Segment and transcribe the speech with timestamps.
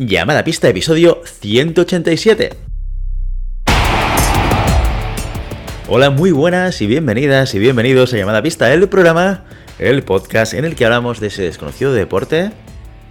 [0.00, 2.50] Llamada pista, episodio 187.
[5.88, 9.42] Hola, muy buenas y bienvenidas y bienvenidos a Llamada Pista, el programa,
[9.80, 12.52] el podcast en el que hablamos de ese desconocido deporte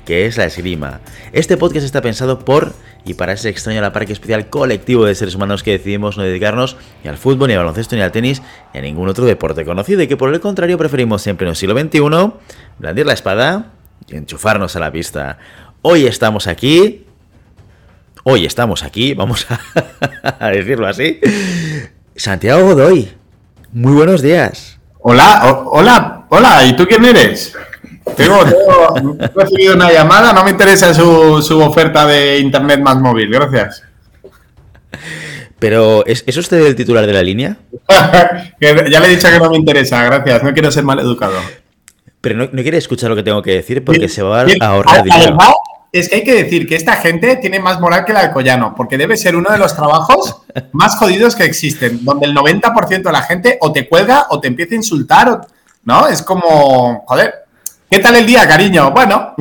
[0.05, 1.01] que es la esgrima.
[1.33, 2.71] Este podcast está pensado por
[3.03, 6.77] y para ese extraño la parque especial colectivo de seres humanos que decidimos no dedicarnos
[7.03, 8.41] ni al fútbol, ni al baloncesto, ni al tenis,
[8.73, 11.55] ni a ningún otro deporte conocido y que por el contrario preferimos siempre en el
[11.57, 11.99] siglo XXI
[12.79, 13.73] blandir la espada
[14.07, 15.37] y enchufarnos a la pista.
[15.89, 17.05] Hoy estamos aquí.
[18.23, 19.47] Hoy estamos aquí, vamos
[20.37, 21.21] a, decirlo así.
[22.13, 23.13] Santiago Godoy,
[23.71, 24.79] muy buenos días.
[24.99, 27.55] Hola, hola, hola, ¿y tú quién eres?
[28.17, 28.41] Tengo,
[29.17, 33.81] he recibido una llamada, no me interesa su, su, oferta de internet más móvil, gracias.
[35.57, 37.59] Pero, ¿es, ¿es usted el titular de la línea?
[38.59, 41.39] ya le he dicho que no me interesa, gracias, no quiero ser mal educado.
[42.19, 45.01] Pero no, no quiere escuchar lo que tengo que decir porque se va a ahorrar
[45.05, 45.37] dinero
[45.91, 48.73] es que hay que decir que esta gente tiene más moral que la de Collano,
[48.75, 50.41] porque debe ser uno de los trabajos
[50.73, 54.47] más jodidos que existen, donde el 90% de la gente o te cuelga o te
[54.47, 55.41] empieza a insultar,
[55.83, 56.07] ¿no?
[56.07, 57.33] Es como, joder,
[57.89, 58.91] ¿qué tal el día, cariño?
[58.91, 59.33] Bueno,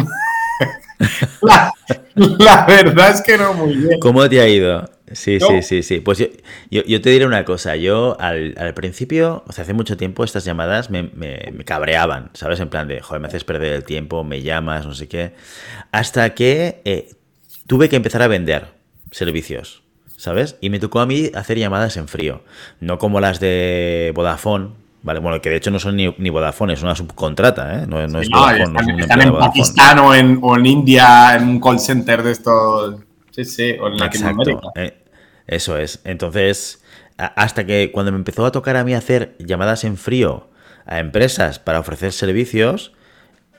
[1.42, 4.00] la, verdad es que no muy bien.
[4.00, 4.95] ¿Cómo te ha ido?
[5.12, 6.00] Sí, sí, sí, sí.
[6.00, 7.76] Pues yo, te diré una cosa.
[7.76, 11.10] Yo al, principio, o sea, hace mucho tiempo estas llamadas me,
[11.64, 12.58] cabreaban, ¿sabes?
[12.60, 15.34] En plan de, joder, me haces perder el tiempo, me llamas, no sé qué.
[15.92, 17.10] Hasta que eh,
[17.66, 18.66] tuve que empezar a vender
[19.12, 19.82] servicios,
[20.16, 20.56] ¿sabes?
[20.60, 22.42] Y me tocó a mí hacer llamadas en frío.
[22.80, 24.70] No como las de Vodafone,
[25.02, 27.86] Vale, bueno, que de hecho no son ni, ni Vodafone, es una subcontrata, ¿eh?
[27.86, 32.24] No, es Vodafone, están, en Pakistán o en, o en India, en un call center
[32.24, 32.96] de estos
[33.36, 34.68] Sí, sí, o en Latinoamérica.
[34.76, 34.96] Eh,
[35.46, 36.00] eso es.
[36.04, 36.82] Entonces,
[37.18, 40.48] hasta que cuando me empezó a tocar a mí hacer llamadas en frío
[40.86, 42.92] a empresas para ofrecer servicios,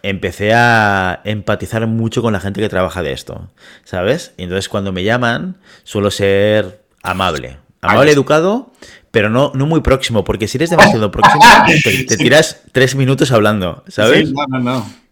[0.01, 3.51] empecé a empatizar mucho con la gente que trabaja de esto,
[3.83, 4.33] ¿sabes?
[4.37, 7.57] Y entonces cuando me llaman, suelo ser amable.
[7.81, 8.71] Amable, educado,
[9.11, 11.43] pero no, no muy próximo, porque si eres demasiado próximo,
[11.83, 14.29] te, tiras tres minutos hablando, ¿sabes?
[14.29, 15.06] Sí, no, no, no.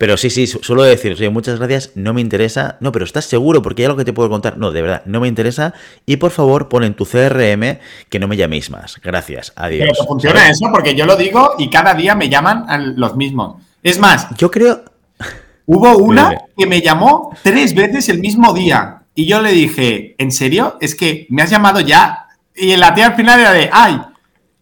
[0.00, 2.78] Pero sí, sí, suelo decir, oye, muchas gracias, no me interesa.
[2.80, 3.60] No, pero ¿estás seguro?
[3.60, 4.56] Porque hay algo que te puedo contar.
[4.56, 5.74] No, de verdad, no me interesa.
[6.06, 7.78] Y por favor, pon en tu CRM
[8.08, 8.98] que no me llaméis más.
[9.04, 9.90] Gracias, adiós.
[9.92, 12.64] Pero funciona eso, porque yo lo digo y cada día me llaman
[12.96, 13.62] los mismos.
[13.82, 14.84] Es más, yo creo.
[15.66, 19.02] Hubo una que me llamó tres veces el mismo día.
[19.14, 20.78] Y yo le dije, ¿en serio?
[20.80, 22.28] Es que me has llamado ya.
[22.56, 24.00] Y la tía al final era de, ay,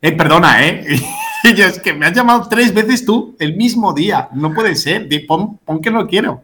[0.02, 1.00] eh, perdona, ¿eh?
[1.44, 4.28] Y yo, es que me has llamado tres veces tú el mismo día.
[4.32, 5.08] No puede ser.
[5.26, 6.42] Pon, que no quiero.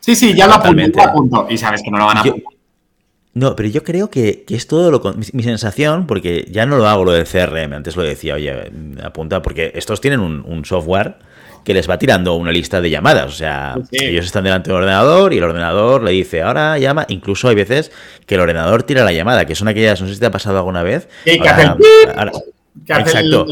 [0.00, 2.24] Sí, sí, ya lo apunto, Y sabes que no lo van a
[3.34, 5.00] No, pero yo creo que, es todo lo...
[5.14, 8.72] Mi, mi, sensación, porque ya no lo hago lo del CRM, antes lo decía, oye,
[9.02, 11.16] apunta, porque estos tienen un, software
[11.64, 13.26] que les va tirando una lista de llamadas.
[13.26, 17.04] O sea, ellos están delante del ordenador y el ordenador le dice, ahora llama.
[17.08, 17.92] Incluso hay veces
[18.24, 20.56] que el ordenador tira la llamada, que son aquellas, no sé si te ha pasado
[20.56, 21.08] alguna vez.
[22.86, 23.46] Exacto.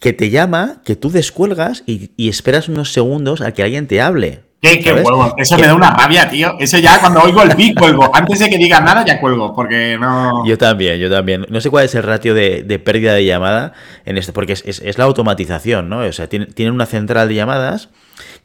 [0.00, 4.42] que, te llama, que tú descuelgas y, esperas unos segundos a que alguien te hable.
[4.60, 5.34] ¿Qué, qué huevo?
[5.36, 6.54] Eso me da una rabia, tío.
[6.60, 8.08] Eso ya cuando oigo el pi cuelgo.
[8.14, 10.46] Antes de que diga nada, ya cuelgo, porque no.
[10.46, 11.46] Yo también, yo también.
[11.48, 13.72] No sé cuál es el ratio de, pérdida de llamada
[14.04, 15.98] en esto, porque es, la automatización, ¿no?
[15.98, 17.88] O sea, tienen una central de llamadas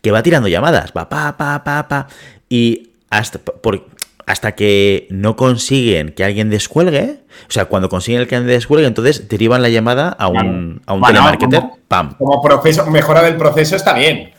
[0.02, 2.08] que va tirando llamadas, va pa, pa, pa, pa.
[2.50, 3.38] Y hasta.
[3.38, 3.85] Por,
[4.27, 9.29] hasta que no consiguen que alguien descuelgue, o sea, cuando consiguen que alguien descuelgue, entonces
[9.29, 12.15] derivan la llamada a un, a un telemarketer, como, ¡pam!
[12.17, 14.33] Como proceso, mejora del proceso está bien.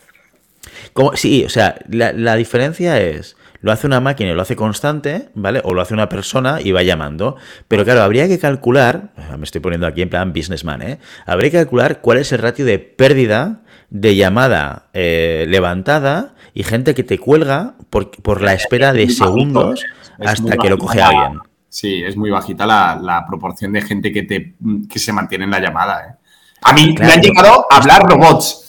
[0.92, 5.30] Como, sí, o sea, la, diferencia es, lo hace una máquina y lo hace constante,
[5.34, 5.62] ¿vale?
[5.64, 7.36] O lo hace una persona y va llamando.
[7.66, 10.98] Pero claro, habría que calcular, me estoy poniendo aquí en plan businessman, ¿eh?
[11.24, 16.94] Habría que calcular cuál es el ratio de pérdida de llamada eh, levantada y gente
[16.94, 19.84] que te cuelga por, por la espera de segundos
[20.18, 21.40] hasta que lo coge alguien.
[21.68, 24.54] Sí, es muy bajita la, proporción de gente que, te,
[24.88, 26.00] que se mantiene en la llamada.
[26.00, 26.14] ¿eh?
[26.62, 28.64] A mí me han llegado a hablar robots.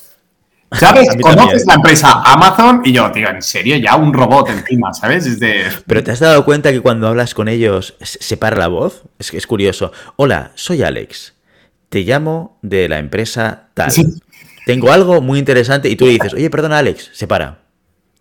[0.72, 1.10] ¿Sabes?
[1.20, 5.40] Conoces la empresa Amazon y yo, tío, en serio, ya un robot encima, ¿sabes?
[5.88, 9.06] Pero te has dado cuenta que cuando hablas con ellos se para la voz?
[9.18, 9.92] Es, es curioso.
[10.16, 11.34] Hola, soy Alex.
[11.90, 13.92] Te llamo de la empresa tal.
[14.66, 17.70] Tengo algo muy interesante y tú le dices, oye, perdona, Alex, se para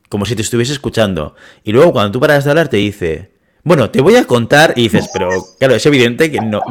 [0.08, 1.34] como si te estuviese escuchando.
[1.64, 3.32] Y luego cuando tú paras de hablar te dice,
[3.64, 6.62] bueno, te voy a contar y dices, pero claro, es evidente que no,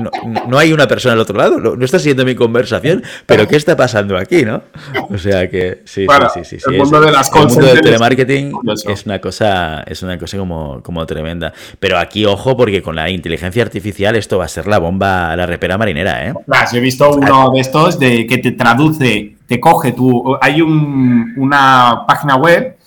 [0.47, 3.75] no, hay una persona al otro lado, no, estás siguiendo mi conversación, pero ¿qué está
[3.75, 4.61] pasando aquí, no?
[5.09, 8.53] O sea que sí, sí, sí, sí, El mundo de las El mundo del telemarketing
[8.87, 11.53] es una cosa, es una cosa como, como tremenda.
[11.79, 15.45] Pero aquí, ojo, porque con la inteligencia artificial esto va a ser la bomba, la
[15.45, 16.33] repera marinera, ¿eh?
[16.45, 20.37] Claro, he visto uno de estos de que te traduce, te coge tu.
[20.41, 22.77] Hay un, una página web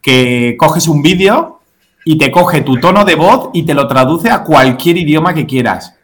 [0.00, 1.61] que coges un vídeo
[2.04, 5.46] y te coge tu tono de voz y te lo traduce a cualquier idioma que
[5.46, 5.96] quieras.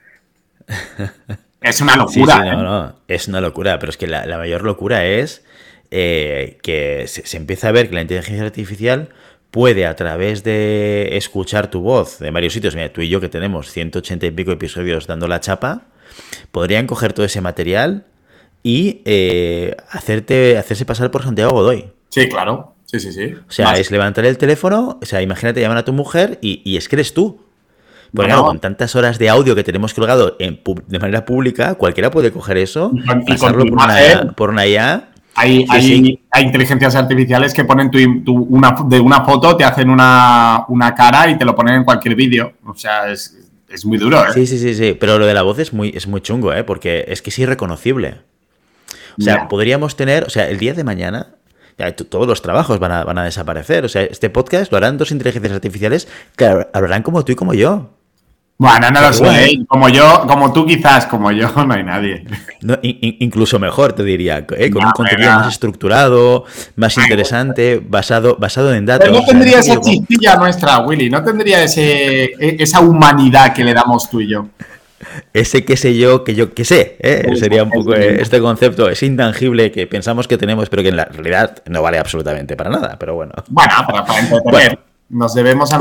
[1.60, 2.46] Es una locura.
[2.46, 2.52] ¿eh?
[2.52, 5.44] no, no, es una locura, pero es que la, mayor locura es
[5.90, 9.08] eh, que se, empieza a ver que la inteligencia artificial
[9.50, 13.28] puede a través de escuchar tu voz de varios sitios, mira, tú y yo que
[13.28, 15.82] tenemos 180 y pico episodios dando la chapa,
[16.52, 18.04] podrían coger todo ese material
[18.62, 21.90] y eh, hacerte, hacerse pasar por Santiago Godoy.
[22.10, 22.74] Sí, claro.
[22.90, 23.34] Sí, sí, sí.
[23.34, 26.76] O sea, es levantar el teléfono, o sea, imagínate llamar a tu mujer y, y
[26.76, 27.44] es que eres tú.
[28.14, 32.10] Porque claro, con tantas horas de audio que tenemos colgado en, de manera pública, cualquiera
[32.10, 37.90] puede coger eso, y pasarlo por, una, por una IA hay, inteligencias artificiales que ponen
[38.26, 42.54] una, de una foto, te hacen una, cara y te lo ponen en cualquier vídeo.
[42.66, 43.36] O sea, es,
[43.84, 44.32] muy duro, ¿eh?
[44.34, 44.96] Sí, sí, sí, sí.
[44.98, 46.64] Pero lo de la voz es muy, es muy chungo, ¿eh?
[46.64, 48.22] Porque es que es irreconocible.
[49.18, 51.34] O sea, podríamos tener, o sea, el día de mañana,
[52.08, 53.84] todos los trabajos van a, van a desaparecer.
[53.84, 57.54] O sea, este podcast lo harán dos inteligencias artificiales que hablarán como tú y como
[57.54, 57.90] yo.
[58.60, 59.44] Bueno, no lo sé.
[59.44, 59.64] ¿eh?
[59.68, 62.24] Como yo, como tú quizás, como yo, no hay nadie.
[63.20, 64.70] incluso mejor, te diría, ¿eh?
[64.70, 66.44] con un contenido más estructurado,
[66.74, 69.08] más interesante, basado, basado en datos.
[69.08, 73.72] Pero no tendría esa chispilla nuestra, Willy, no tendría ese, e, esa humanidad que le
[73.72, 74.48] damos tú y yo.
[75.32, 77.36] Ese qué sé yo, que yo qué sé, ¿eh?
[77.36, 81.04] sería un poco este concepto, es intangible que pensamos que tenemos, pero que en la
[81.04, 83.32] realidad no vale absolutamente para nada, pero bueno.
[83.48, 84.78] Bueno, para, para entretener,
[85.08, 85.78] nos debemos a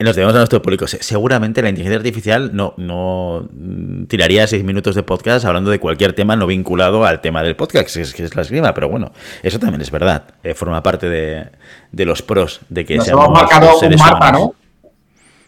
[0.00, 0.86] nos debemos a nuestro público.
[0.86, 6.12] Seguramente la inteligencia artificial no, no mm, tiraría seis minutos de podcast hablando de cualquier
[6.12, 9.10] tema no vinculado al tema del podcast, que es, que es la esgrima, pero bueno,
[9.42, 10.22] eso también es verdad.
[10.44, 14.54] Eh, forma parte de, los pros de que Nos hemos marcado un Marta, ¿no?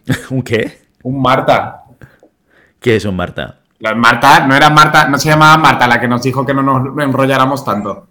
[0.31, 0.79] ¿Un qué?
[1.05, 1.80] Un Marta.
[2.81, 3.59] ¿Qué es un Marta?
[3.79, 6.63] La Marta, no era Marta, no se llamaba Marta la que nos dijo que no
[6.63, 8.09] nos enrolláramos tanto.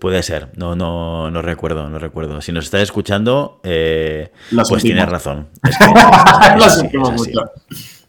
[0.00, 2.40] Puede ser, no, no, no recuerdo, no recuerdo.
[2.40, 4.30] Si nos está escuchando, eh,
[4.68, 5.48] pues tienes razón.
[5.68, 7.40] Es que, Lo sentimos mucho.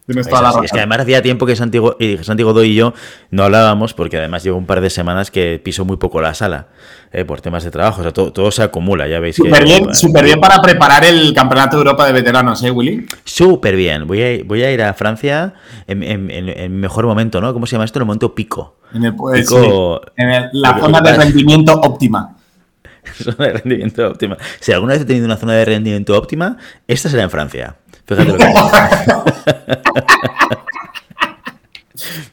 [0.10, 2.94] Es, que además hacía tiempo que Santiago, Santiago Do y yo
[3.30, 6.68] no hablábamos, porque además llevo un par de semanas que piso muy poco la sala
[7.12, 8.02] eh, por temas de trabajo.
[8.02, 9.36] O sea, todo, se acumula, ya veis.
[9.36, 13.06] Súper bien, super bien para preparar el Campeonato de Europa de Veteranos, ¿eh, Willy?
[13.24, 14.08] Súper bien.
[14.08, 15.54] Voy a, voy a ir a Francia
[15.88, 17.54] en, en, mejor momento, ¿no?
[17.54, 18.00] ¿Cómo se llama esto?
[18.00, 18.78] En el momento pico.
[18.94, 22.36] En, el, pues, pico, en la zona de rendimiento óptima.
[23.24, 24.38] zona de rendimiento óptima.
[24.60, 26.58] Si alguna vez he tenido una zona de rendimiento óptima,
[26.88, 27.76] esta será en Francia.
[28.06, 28.46] Fíjate lo que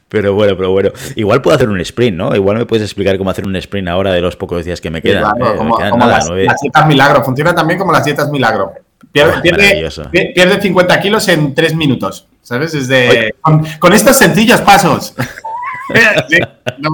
[0.08, 0.90] Pero bueno, pero bueno.
[1.16, 2.34] Igual puedo hacer un sprint, ¿no?
[2.34, 5.02] Igual me puedes explicar cómo hacer un sprint ahora de los pocos días que me
[5.02, 5.24] quedan.
[5.24, 5.76] Eh, como,
[6.06, 7.24] las, dietas milagro.
[7.24, 8.72] Funciona también como las dietas milagro.
[9.12, 12.28] Pierde, 50 kilos en 3 minutos.
[12.42, 12.74] ¿Sabes?
[12.74, 12.88] Es
[13.80, 15.14] con, estos sencillos pasos.
[16.78, 16.90] No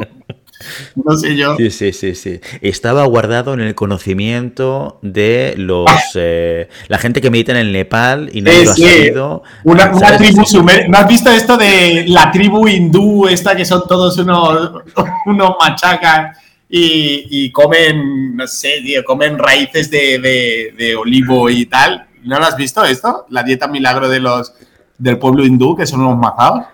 [1.16, 1.56] sé yo.
[1.56, 2.40] Sí, sí, sí, sí.
[2.60, 8.30] Estaba guardado en el conocimiento de los eh, la gente que medita en el Nepal
[8.32, 9.42] y no lo ha sabido.
[9.64, 10.88] Una, tribu sumer...
[10.88, 14.82] ¿No has visto esto de la tribu hindú, esta que son todos unos,
[15.26, 16.38] unos machacas
[16.74, 22.06] y, comen, no sé, tío, comen raíces de, de, olivo y tal?
[22.24, 23.26] ¿No lo has visto esto?
[23.28, 24.54] La dieta milagro de los
[24.96, 26.64] del pueblo hindú, que son unos mazados.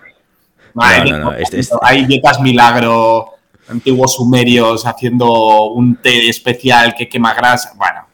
[0.73, 1.75] No, no, este, este.
[1.81, 3.38] hay dietas milagro
[3.69, 7.73] antiguos sumerios haciendo un té especial que quema grasa.
[7.75, 8.09] Bueno.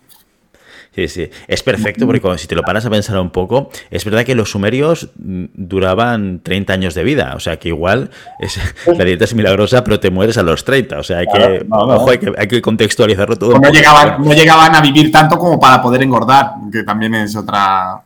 [0.95, 1.29] Sí, sí.
[1.47, 4.51] Es perfecto porque si te lo paras a pensar un poco, es verdad que los
[4.51, 7.33] sumerios mm, duraban 30 años de vida.
[7.35, 8.57] O sea que igual es,
[8.88, 10.97] la dieta es milagrosa, pero te mueres a los 30.
[10.97, 13.59] O sea, hay, que, hay, que, contextualizarlo todo.
[13.59, 18.01] No llegaban, no llegaban a vivir tanto como para poder engordar, que también es otra.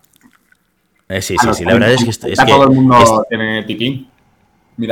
[1.07, 1.65] Eh, sí, sí, sí.
[1.65, 2.31] La verdad es que.
[2.31, 4.09] Es todo el mundo tiene piquín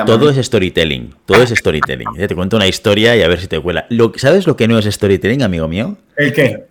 [0.05, 2.07] todo es storytelling, todo es storytelling.
[2.15, 3.87] Te cuento una historia y a ver si te cuela.
[4.15, 5.97] ¿Sabes lo que no es storytelling, amigo mío?
[6.15, 6.67] ¿El qué?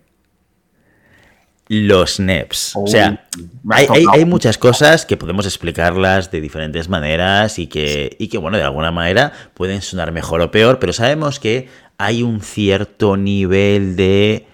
[1.68, 2.76] Los NEPs.
[2.76, 3.26] o sea,
[3.70, 8.62] hay, muchas cosas que podemos explicarlas de diferentes maneras y que, y que, bueno, de
[8.62, 11.68] alguna manera pueden sonar mejor o peor, pero sabemos que
[11.98, 14.46] hay un cierto nivel de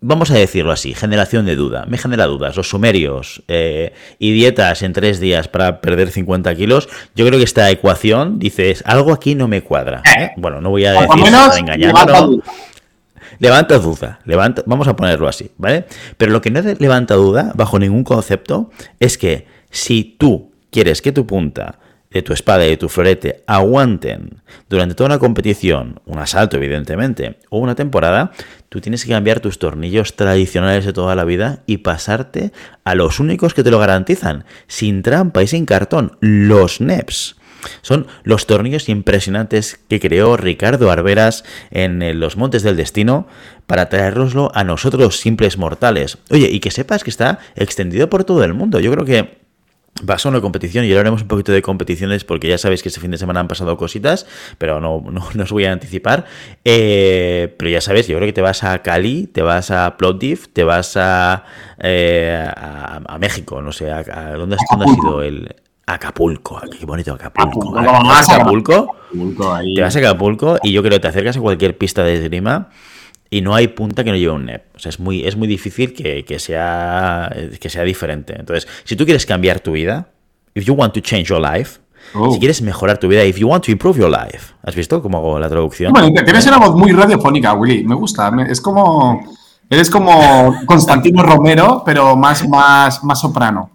[0.00, 1.84] vamos a decirlo así, generación de duda.
[1.86, 2.56] Me genera dudas.
[2.56, 6.88] Los sumerios eh, y dietas en tres días para perder 50 kilos.
[7.14, 10.02] Yo creo que esta ecuación dices, algo aquí no me cuadra.
[10.18, 10.30] ¿eh?
[10.36, 11.94] Bueno, no voy a decir para engañar,
[13.38, 14.20] levanta duda.
[14.24, 15.86] Levanta, vamos a ponerlo así, ¿vale?
[16.16, 21.12] Pero lo que no levanta duda, bajo ningún concepto, es que si tú quieres que
[21.12, 21.78] tu punta
[22.10, 27.38] de tu espada y de tu florete aguanten durante toda una competición, un asalto evidentemente,
[27.50, 28.32] o una temporada,
[28.68, 32.52] tú tienes que cambiar tus tornillos tradicionales de toda la vida y pasarte
[32.84, 37.36] a los únicos que te lo garantizan, sin trampa y sin cartón, los NEPs.
[37.82, 43.26] Son los tornillos impresionantes que creó Ricardo Arberas en los Montes del Destino
[43.66, 46.18] para traernoslo a nosotros simples mortales.
[46.30, 48.80] Oye, y que sepas que está extendido por todo el mundo.
[48.80, 49.39] Yo creo que
[50.08, 53.00] a una competición y ahora haremos un poquito de competiciones porque ya sabéis que este
[53.00, 54.26] fin de semana han pasado cositas,
[54.58, 56.24] pero no, no, os voy a anticipar.
[56.64, 60.48] Eh, pero ya sabéis, yo creo que te vas a Cali, te vas a Plovdiv,
[60.52, 61.44] te vas a,
[61.78, 64.02] eh, a, México, no sé, a,
[64.36, 65.54] ¿dónde, ¿dónde, ha sido el...
[65.86, 67.76] Acapulco, qué bonito Acapulco.
[67.76, 68.96] Acapulco,
[69.74, 72.68] te vas a Acapulco y yo creo que te acercas a cualquier pista de esgrima
[73.30, 74.74] y no hay punta que no lleve un NEP.
[74.74, 78.34] O sea, es muy, es muy difícil que, sea, que sea diferente.
[78.36, 80.08] Entonces, si tú quieres cambiar tu vida,
[80.54, 81.78] if you want to change your life,
[82.14, 82.32] oh.
[82.32, 85.18] si quieres mejorar tu vida, if you want to improve your life, ¿has visto cómo
[85.18, 85.92] hago la traducción?
[85.92, 88.32] Bueno, tienes una voz muy radiofónica, Willy, me gusta.
[88.48, 89.22] Es como,
[89.70, 93.70] eres como Constantino Romero, pero más, más, más soprano.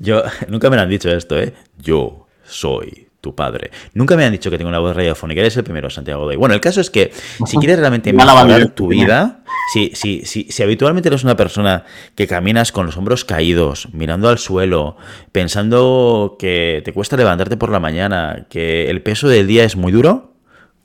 [0.00, 1.52] Yo, nunca me lo han dicho esto, ¿eh?
[1.76, 3.70] Yo soy tu padre.
[3.94, 5.40] Nunca me han dicho que tengo una voz radiofónica.
[5.40, 6.36] Eres el primero, Santiago Godoy.
[6.36, 7.10] Bueno, el caso es que
[7.46, 12.26] si quieres realmente mejorar tu vida, si, si, si, si, habitualmente eres una persona que
[12.26, 14.98] caminas con los hombros caídos, mirando al suelo,
[15.32, 19.90] pensando que te cuesta levantarte por la mañana, que el peso del día es muy
[19.90, 20.34] duro,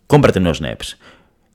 [0.07, 0.97] cómprate unos NEPs.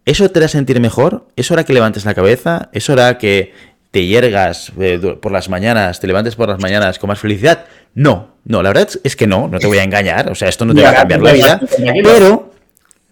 [0.04, 1.28] ¿Eso te hará sentir mejor?
[1.34, 2.68] ¿Eso hará que levantes la cabeza?
[2.74, 3.54] ¿Eso hará que
[3.94, 7.66] te hiergas eh, por las mañanas, te levantes por las mañanas con más felicidad?
[7.94, 10.64] No, no, la verdad es que no, no te voy a engañar, o sea, esto
[10.64, 11.60] no te va a cambiar la vida,
[12.02, 12.50] pero,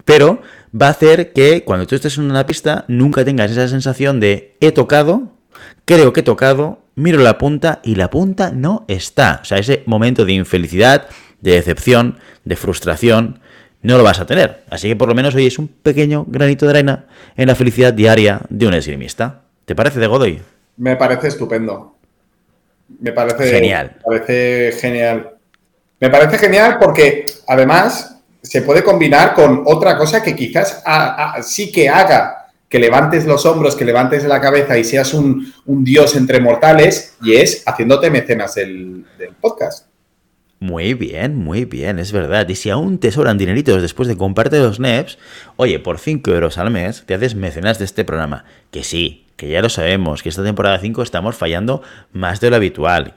[0.04, 0.42] pero
[0.74, 4.56] va a hacer que cuando tú estés en una pista nunca tengas esa sensación de
[4.58, 5.30] he tocado,
[5.84, 9.38] creo que he tocado, miro la punta y la punta no está.
[9.40, 11.06] O sea, ese momento de infelicidad,
[11.40, 13.38] de decepción, de frustración,
[13.82, 14.64] no lo vas a tener.
[14.68, 17.04] Así que por lo menos hoy es un pequeño granito de arena
[17.36, 19.42] en la felicidad diaria de un esgrimista.
[19.64, 20.40] ¿Te parece de Godoy?
[20.76, 21.96] Me parece estupendo.
[23.00, 23.96] Me parece genial.
[23.96, 25.36] Me parece genial.
[26.00, 30.82] Me parece genial porque además se puede combinar con otra cosa que quizás
[31.42, 36.16] sí que haga que levantes los hombros, que levantes la cabeza y seas un, dios
[36.16, 39.91] entre mortales, y es haciéndote mecenas del, del podcast.
[40.62, 42.48] Muy bien, muy bien, es verdad.
[42.48, 45.18] Y si aún te sobran dineritos después de comprarte los NEPs,
[45.56, 48.44] oye, por 5 euros al mes te haces mecenas de este programa.
[48.70, 52.54] Que sí, que ya lo sabemos, que esta temporada 5 estamos fallando más de lo
[52.54, 53.14] habitual.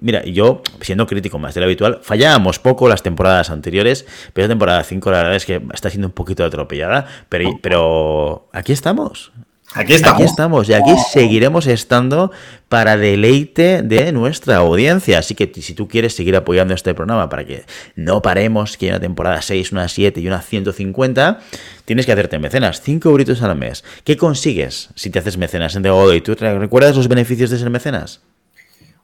[0.00, 4.52] Mira, yo, siendo crítico más de lo habitual, fallábamos poco las temporadas anteriores, pero esta
[4.52, 9.30] temporada 5 la verdad es que está siendo un poquito atropellada, pero aquí estamos.
[9.74, 10.20] Aquí estamos.
[10.20, 12.30] Aquí estamos y aquí seguiremos estando
[12.68, 15.18] para deleite de nuestra audiencia.
[15.18, 17.64] Así que si tú quieres seguir apoyando este programa para que
[17.96, 21.40] no paremos, que hay una temporada 6, una 7 y una 150,
[21.84, 22.82] tienes que hacerte mecenas.
[22.82, 23.84] 5 euritos al mes.
[24.04, 28.20] ¿Qué consigues si te haces mecenas en ¿Y ¿Tú recuerdas los beneficios de ser mecenas?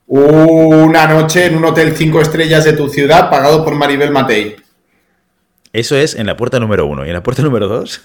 [0.06, 4.56] Una noche en un hotel 5 estrellas de tu ciudad pagado por Maribel Matei.
[5.72, 7.04] Eso es en la puerta número uno.
[7.04, 8.00] ¿Y en la puerta número dos?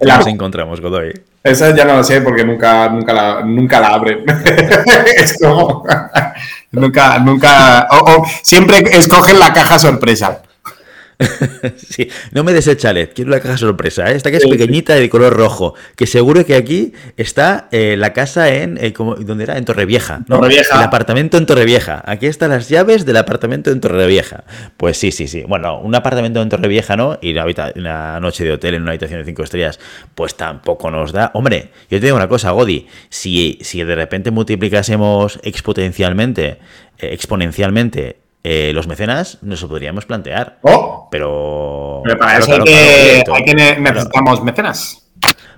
[0.00, 1.12] ¿Qué nos encontramos, Godoy?
[1.42, 4.24] Esa ya no lo sé porque nunca, nunca, la, nunca la abren.
[5.16, 5.84] es como...
[6.72, 7.88] nunca, nunca...
[8.42, 10.42] siempre escogen la caja sorpresa.
[11.76, 14.10] sí, no me des el chalet, quiero la caja sorpresa.
[14.10, 14.16] ¿eh?
[14.16, 15.74] Esta que es pequeñita y de color rojo.
[15.96, 18.78] Que seguro que aquí está eh, la casa en.
[18.78, 19.58] Eh, ¿Dónde era?
[19.58, 20.20] En Torrevieja.
[20.28, 20.36] ¿no?
[20.36, 20.76] Torrevieja.
[20.76, 22.02] El apartamento en Torrevieja.
[22.06, 24.44] Aquí están las llaves del apartamento en Torrevieja.
[24.76, 25.42] Pues sí, sí, sí.
[25.48, 27.18] Bueno, un apartamento en Torrevieja, ¿no?
[27.20, 29.80] Y una, noche de hotel en una habitación de cinco estrellas,
[30.14, 31.32] pues tampoco nos da.
[31.34, 32.86] Hombre, yo te digo una cosa, Godi.
[33.08, 36.58] Si, si de repente multiplicásemos exponencialmente,
[36.98, 40.58] exponencialmente eh, los mecenas nos lo podríamos plantear.
[40.62, 41.06] Oh.
[41.10, 45.04] Pero, para eso hay, que, necesitamos mecenas.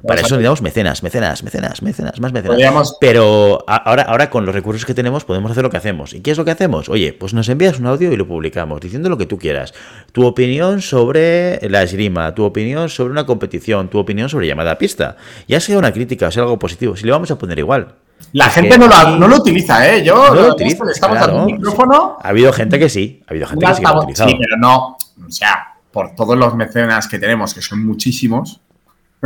[0.05, 2.97] Para eso necesitamos mecenas, mecenas, mecenas, mecenas, más mecenas.
[3.01, 6.15] Pero ahora, ahora con los recursos que tenemos podemos hacer lo que hacemos.
[6.15, 6.89] ¿Y qué es lo que hacemos?
[6.89, 9.73] Oye, pues nos envías un audio y lo publicamos diciendo lo que tú quieras.
[10.11, 14.79] Tu opinión sobre la esgrima, tu opinión sobre una competición, tu opinión sobre llamada a
[14.79, 15.17] pista.
[15.47, 17.95] Ya sea una crítica o sea algo positivo, si le vamos a poner igual.
[18.33, 20.05] La gente no lo, no lo, utiliza, ¿eh?
[20.05, 20.89] Yo no lo utilizo.
[20.89, 21.45] Estamos claro.
[21.47, 22.19] micrófono.
[22.23, 24.31] Ha habido gente que sí, ha habido gente que sí, lo ha utilizado.
[24.31, 24.97] Sí, pero no,
[25.27, 28.61] o sea, por todos los mecenas que tenemos, que son muchísimos.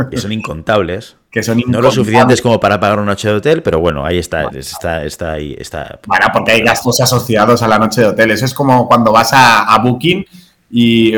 [0.09, 1.15] Que son incontables.
[1.31, 1.83] que son incontables.
[1.83, 5.05] No lo suficientes como para pagar una noche de hotel, pero bueno, ahí está, está,
[5.05, 5.55] está ahí.
[5.57, 5.99] Está.
[6.07, 8.31] Bueno, porque hay gastos asociados a la noche de hotel.
[8.31, 10.25] Eso es como cuando vas a, Booking
[10.69, 11.13] y,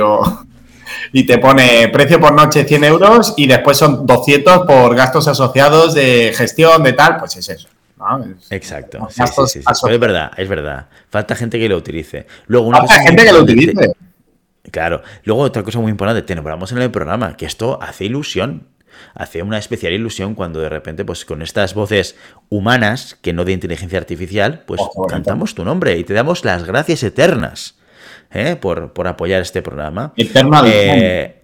[1.12, 5.94] y te pone precio por noche 100 euros y después son 200 por gastos asociados
[5.94, 7.68] de gestión, de tal, pues es eso.
[8.50, 9.08] Exacto.
[9.10, 10.88] es verdad, es verdad.
[11.10, 12.28] Falta gente que lo utilice.
[12.48, 13.94] Luego, una Falta gente que lo utilice.
[14.72, 15.02] Claro.
[15.24, 18.68] Luego, otra cosa muy importante, te nombramos en el programa, que esto hace ilusión.
[19.14, 22.16] Hace una especial ilusión cuando de repente, pues con estas voces
[22.50, 26.66] humanas, que no de inteligencia artificial, pues oh, cantamos tu nombre y te damos las
[26.66, 27.77] gracias eternas.
[28.32, 28.56] ¿Eh?
[28.60, 30.14] por, por, apoyar este programa.
[30.18, 31.36] Eh,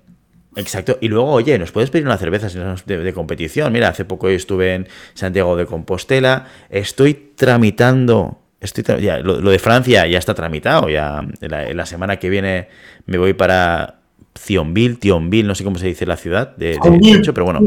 [0.55, 0.97] exacto.
[1.01, 2.47] Y luego, oye, nos puedes pedir una cerveza
[2.85, 3.71] de, de, competición.
[3.73, 6.47] Mira, hace poco estuve en Santiago de Compostela.
[6.69, 8.39] Estoy tramitando.
[8.59, 10.89] Estoy ya, lo, de Francia ya está tramitado.
[10.89, 12.69] Ya en la, semana que viene
[13.05, 13.99] me voy para
[14.33, 17.59] Thionville, Thionville, no sé cómo se dice la ciudad de, hecho, pero bueno.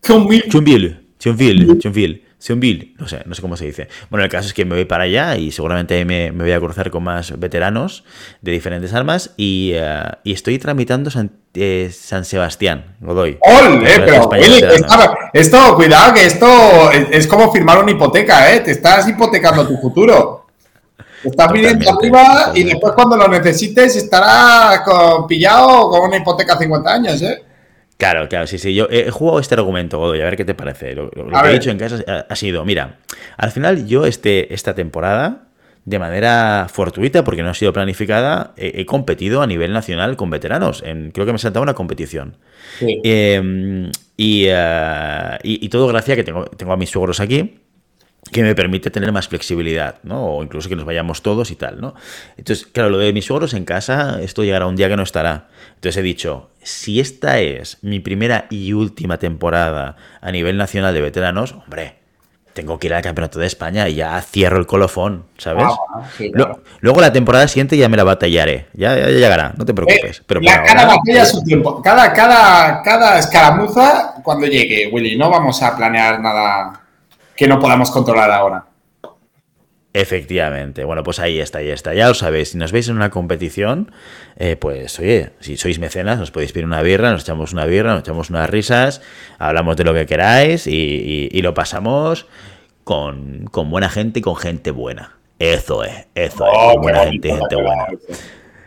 [0.00, 1.00] Thionville.
[1.18, 1.76] Thionville.
[1.78, 2.22] Thionville.
[2.42, 3.88] Thionville, no sé, no sé cómo se dice.
[4.10, 6.58] Bueno, el caso es que me voy para allá y seguramente ahí me, voy a
[6.58, 8.04] cruzar con más veteranos
[8.40, 13.38] de diferentes armas y, eh, estoy tramitando San, eh, San Sebastián, Godoy.
[13.40, 13.80] ¡Ole!
[13.84, 14.30] Pero,
[15.32, 18.60] esto, cuidado, que esto es, como firmar una hipoteca, ¿eh?
[18.60, 20.46] Te estás hipotecando tu futuro.
[21.22, 24.84] Te estás pidiendo arriba y después cuando lo necesites estará
[25.28, 27.44] pillado con una hipoteca a 50 años, ¿eh?
[28.02, 28.74] Claro, claro, sí, sí.
[28.74, 30.92] Yo he jugado este argumento, Godoy, a ver qué te parece.
[30.96, 32.96] Lo, que he dicho en casa ha, sido, mira,
[33.36, 35.44] al final yo este, esta temporada,
[35.84, 40.82] de manera fortuita, porque no ha sido planificada, he, competido a nivel nacional con veteranos.
[40.84, 42.38] En, creo que me he saltado una competición.
[42.80, 47.61] Em, eh, y, todo gracias a que tengo, tengo a mis suegros aquí
[48.32, 50.24] que me permite tener más flexibilidad, ¿no?
[50.24, 51.94] O incluso que nos vayamos todos y tal, ¿no?
[52.36, 55.48] Entonces, claro, lo de mis suegros en casa, esto llegará un día que no estará.
[55.74, 61.00] Entonces he dicho, si esta es mi primera y última temporada a nivel nacional de
[61.00, 62.02] veteranos, hombre,
[62.52, 65.64] tengo que ir al Campeonato de España y ya cierro el colofón, ¿sabes?
[65.64, 70.18] Ah, luego la temporada siguiente ya me la batallaré, ya, llegará, no te preocupes.
[70.18, 75.62] Eh, pero cada batalla su tiempo, cada, cada, cada escaramuza cuando llegue, Willy, no vamos
[75.62, 76.81] a planear nada
[77.36, 78.66] que no podamos controlar ahora.
[79.94, 80.84] Efectivamente.
[80.84, 81.92] Bueno, pues ahí está, ahí está.
[81.92, 83.92] Ya lo sabéis, si nos veis en una competición,
[84.36, 87.92] eh, pues oye, si sois mecenas, nos podéis pedir una birra, nos echamos una birra,
[87.92, 89.02] nos echamos unas risas,
[89.38, 92.26] hablamos de lo que queráis y, lo pasamos
[92.84, 95.18] con, buena gente y con gente buena.
[95.38, 97.86] Eso es, eso es, oh, buena gente y gente buena.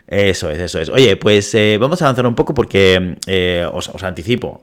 [0.06, 0.88] Eso es, eso es.
[0.90, 4.62] Oye, pues eh, vamos a avanzar un poco porque eh, os, os anticipo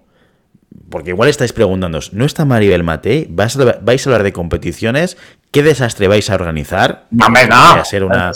[0.94, 3.26] porque igual estáis preguntándoos, ¿no está Maribel Matei?
[3.28, 5.18] ¿Vais a, ¿Vais a hablar de competiciones?
[5.50, 7.08] ¿Qué desastre vais a organizar?
[7.10, 7.34] No, no.
[7.34, 8.32] Va a ser una,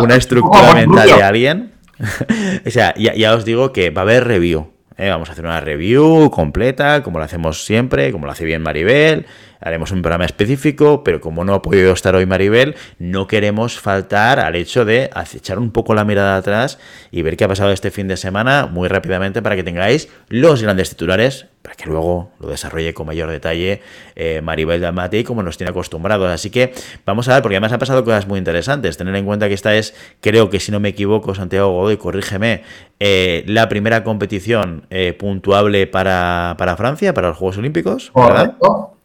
[0.00, 1.72] una estructura mental de alguien.
[2.64, 4.70] o sea, ya, os digo que va a haber review.
[4.96, 5.10] ¿eh?
[5.10, 9.26] Vamos a hacer una review completa, como lo hacemos siempre, como lo hace bien Maribel
[9.60, 14.40] haremos un programa específico, pero como no ha podido estar hoy Maribel, no queremos faltar
[14.40, 16.78] al hecho de echar un poco la mirada atrás
[17.10, 20.62] y ver qué ha pasado este fin de semana muy rápidamente para que tengáis los
[20.62, 23.82] grandes titulares, para que luego lo desarrolle con mayor detalle
[24.16, 26.30] eh, Maribel Dalmati como nos tiene acostumbrados.
[26.30, 26.72] Así que
[27.04, 28.96] vamos a ver, porque además han pasado cosas muy interesantes.
[28.96, 32.62] Tener en cuenta que esta es, creo que si no me equivoco, Santiago Godoy, corrígeme,
[33.00, 38.10] eh, la primera competición eh, puntuable para, para Francia, para los Juegos Olímpicos.
[38.12, 38.97] Correcto.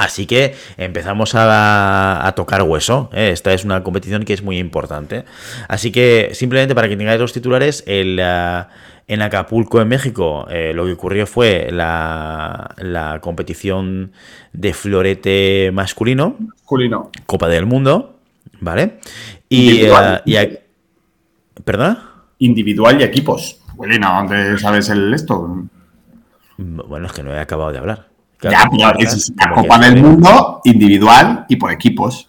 [0.00, 3.10] Así que empezamos a, tocar hueso.
[3.12, 3.32] ¿eh?
[3.34, 5.26] Esta es una competición que es muy importante.
[5.68, 8.64] Así que simplemente para que tengáis los titulares, el, eh,
[9.08, 14.12] en Acapulco, en México, eh, lo que ocurrió fue la, competición
[14.54, 16.36] de florete masculino.
[16.38, 17.10] Masculino.
[17.26, 18.20] Copa del Mundo.
[18.58, 19.00] ¿Vale?
[19.50, 19.82] Y,
[21.62, 22.24] ¿Perdona?
[22.38, 23.60] Individual y equipos.
[23.76, 25.66] Bueno, ¿dónde sabes el esto?
[26.56, 28.09] Bueno, es que no he acabado de hablar
[28.42, 32.28] ya, pero es la Copa del Mundo individual y por equipos.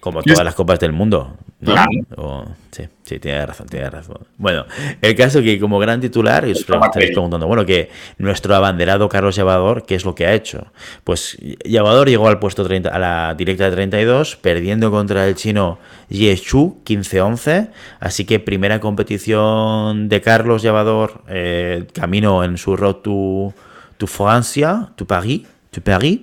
[0.00, 1.34] Como todas las copas del mundo.
[1.64, 2.54] Claro.
[2.70, 4.18] sí, sí, tiene razón, tiene razón.
[4.36, 4.66] Bueno,
[5.00, 9.34] el caso que como gran titular, y os estaréis preguntando, bueno, que nuestro abanderado Carlos
[9.34, 10.66] Llevador, ¿qué es lo que ha hecho?
[11.04, 15.78] Pues Llevador llegó al puesto 30, a la directa de 32, perdiendo contra el chino
[16.10, 23.54] Yeshu 15-11, así que primera competición de Carlos Llevador, eh, camino en su road to
[23.96, 25.42] tu Francia, tu Paris,
[25.74, 26.20] tu Paris,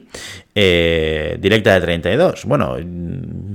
[0.55, 2.45] eh, directa de 32.
[2.45, 2.77] Bueno,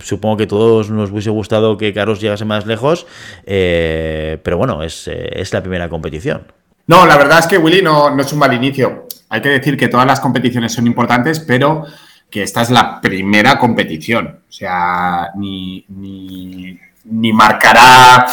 [0.01, 3.07] supongo que todos nos hubiese gustado que Carlos llegase más lejos,
[3.47, 6.53] eh, pero bueno, es, eh, es, la primera competición.
[6.87, 9.07] No, la verdad es que Willy no, es un mal inicio.
[9.31, 11.85] Hay que decir que todas las competiciones son importantes, pero
[12.31, 14.41] que esta es la primera competición.
[14.49, 18.27] O sea, ni, ni, ni marcará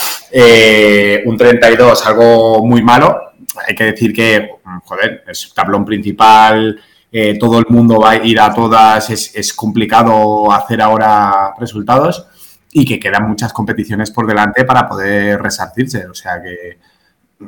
[1.26, 3.33] un 32 algo muy malo,
[3.68, 4.50] hay que decir que,
[4.86, 6.80] joder, es tablón principal,
[7.16, 12.26] eh, todo el mundo va a ir a todas, es, complicado hacer ahora resultados
[12.72, 16.08] y que quedan muchas competiciones por delante para poder resarcirse.
[16.08, 16.80] O sea que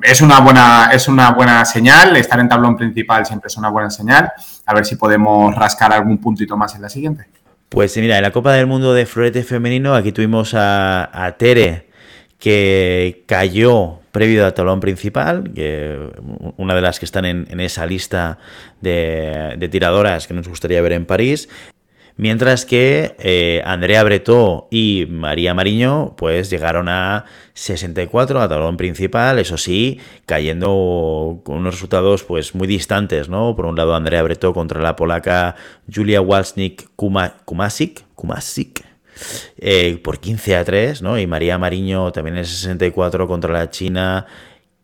[0.03, 3.89] es una buena, es una buena señal, estar en tablón principal siempre es una buena
[3.89, 4.31] señal.
[4.67, 7.25] A ver si podemos rascar algún puntito más en la siguiente.
[7.69, 11.89] Pues mira, en la Copa del Mundo de Florete Femenino aquí tuvimos a, a Tere
[12.37, 15.99] que cayó previo al talón principal, que
[16.55, 18.39] una de las que están en, esa lista
[18.79, 21.49] de, tiradoras que nos gustaría ver en París.
[22.15, 27.25] Mientras que eh, Andrea Bretó y María Mariño pues llegaron a
[27.55, 33.53] 64 a talón principal, eso sí, cayendo con unos resultados pues muy distantes, ¿no?
[33.53, 35.57] Por un lado Andrea Bretó contra la polaca
[35.93, 38.94] Julia Walsnik Kumasic, Kumasic
[39.57, 41.17] eh, por 15 a 3, ¿no?
[41.19, 44.25] Y María Mariño también en 64 contra la China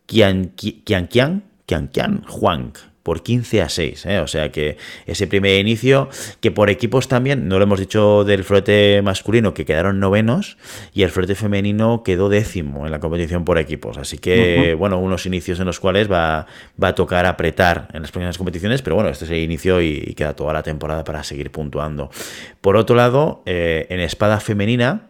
[0.05, 4.05] Qian Qian Qian Qian Huang por 15 a 6.
[4.05, 4.19] ¿eh?
[4.19, 6.09] O sea que ese primer inicio,
[6.39, 10.57] que por equipos también, no lo hemos dicho del florete masculino, que quedaron novenos,
[10.93, 13.97] y el florete femenino quedó décimo en la competición por equipos.
[13.97, 16.47] Así que, bueno, unos inicios en los cuales va,
[16.81, 20.13] va, a tocar apretar en las próximas competiciones, pero bueno, este es el inicio y,
[20.15, 22.11] queda toda la temporada para seguir puntuando.
[22.59, 25.07] Por otro lado, eh, en espada femenina,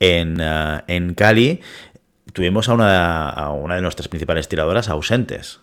[0.00, 1.60] en, uh, en Cali,
[2.32, 5.60] tuvimos a una, a una de nuestras principales tiradoras ausentes.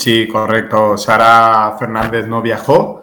[0.00, 0.96] Sí, correcto.
[0.96, 3.02] Sara Fernández no viajó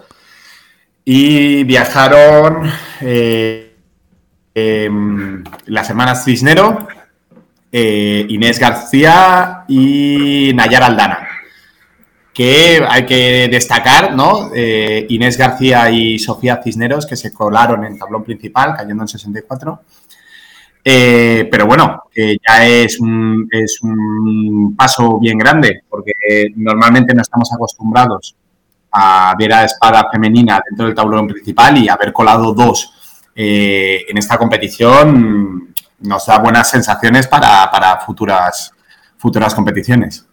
[1.05, 3.75] y viajaron eh,
[4.55, 6.87] em, las hermanas Cisnero,
[7.71, 11.27] eh, Inés García y Nayara Aldana.
[12.33, 14.49] Que hay que destacar, ¿no?
[14.55, 19.07] Eh, Inés García y Sofía Cisneros, que se colaron en el tablón principal, cayendo en
[19.07, 19.81] 64.
[20.89, 26.13] Eh, pero bueno, ya es un, es un paso bien grande, porque
[26.55, 28.37] normalmente no estamos acostumbrados
[28.89, 34.17] a ver a espada femenina dentro del tablón principal y haber colado dos eh, en
[34.17, 38.71] esta competición nos da buenas sensaciones para, para futuras,
[39.17, 40.25] futuras competiciones.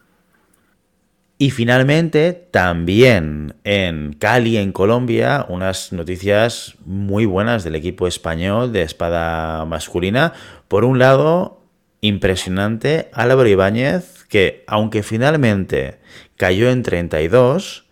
[1.36, 8.82] Y finalmente, también en Cali, en Colombia, unas noticias muy buenas del equipo español de
[8.82, 10.32] espada masculina.
[10.68, 11.60] Por un lado,
[12.00, 15.98] impresionante Álvaro Ibáñez, que aunque finalmente
[16.36, 17.86] cayó en 32,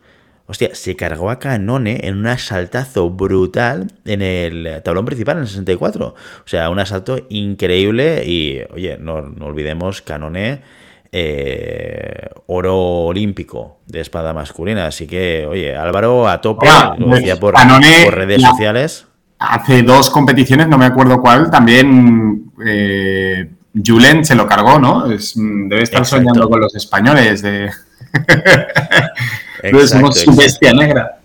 [0.47, 5.49] hostia, se cargó a Canone en un asaltazo brutal en el tablón principal, en el
[5.49, 6.07] 64.
[6.07, 10.63] O sea, un asalto increíble y, oye, no, no olvidemos, Canone
[11.13, 14.87] eh, oro olímpico de espada masculina.
[14.87, 16.67] Así que, oye, Álvaro a tope,
[16.99, 19.07] lo decía por, redes sociales.
[19.39, 25.07] Hace dos competiciones, no me acuerdo cuál, también eh, Julen se lo cargó, ¿no?
[25.07, 27.71] debe estar soñando con los españoles de.
[29.87, 31.22] somos su bestia negra.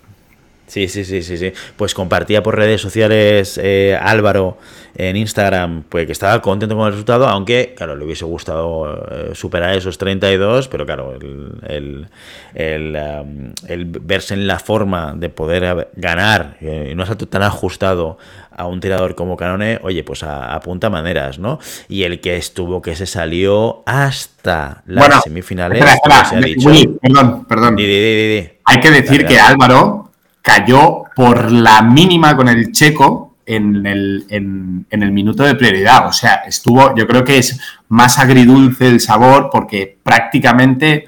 [0.67, 1.53] Sí, sí, sí, sí, sí.
[1.77, 4.58] Pues compartía por redes sociales eh, Álvaro
[4.95, 9.32] en Instagram, pues que estaba contento con el resultado, aunque, claro, le hubiese gustado eh,
[9.34, 12.08] superar esos 32, pero claro, el,
[12.53, 18.17] um, el, verse en la forma de poder ganar eh, no es tan ajustado
[18.51, 21.60] a un tirador como Canone, oye, pues apunta maneras, ¿no?
[21.88, 25.86] Y el que estuvo, que se salió hasta las semifinales,
[26.27, 26.69] se ha dicho.
[27.01, 27.77] perdón, perdón.
[27.77, 30.07] Hay que decir que Álvaro
[30.48, 36.08] cayó por la mínima con el checo en el, en, el, minuto de prioridad.
[36.08, 41.04] O sea, estuvo, yo creo que es más agridulce el sabor porque prácticamente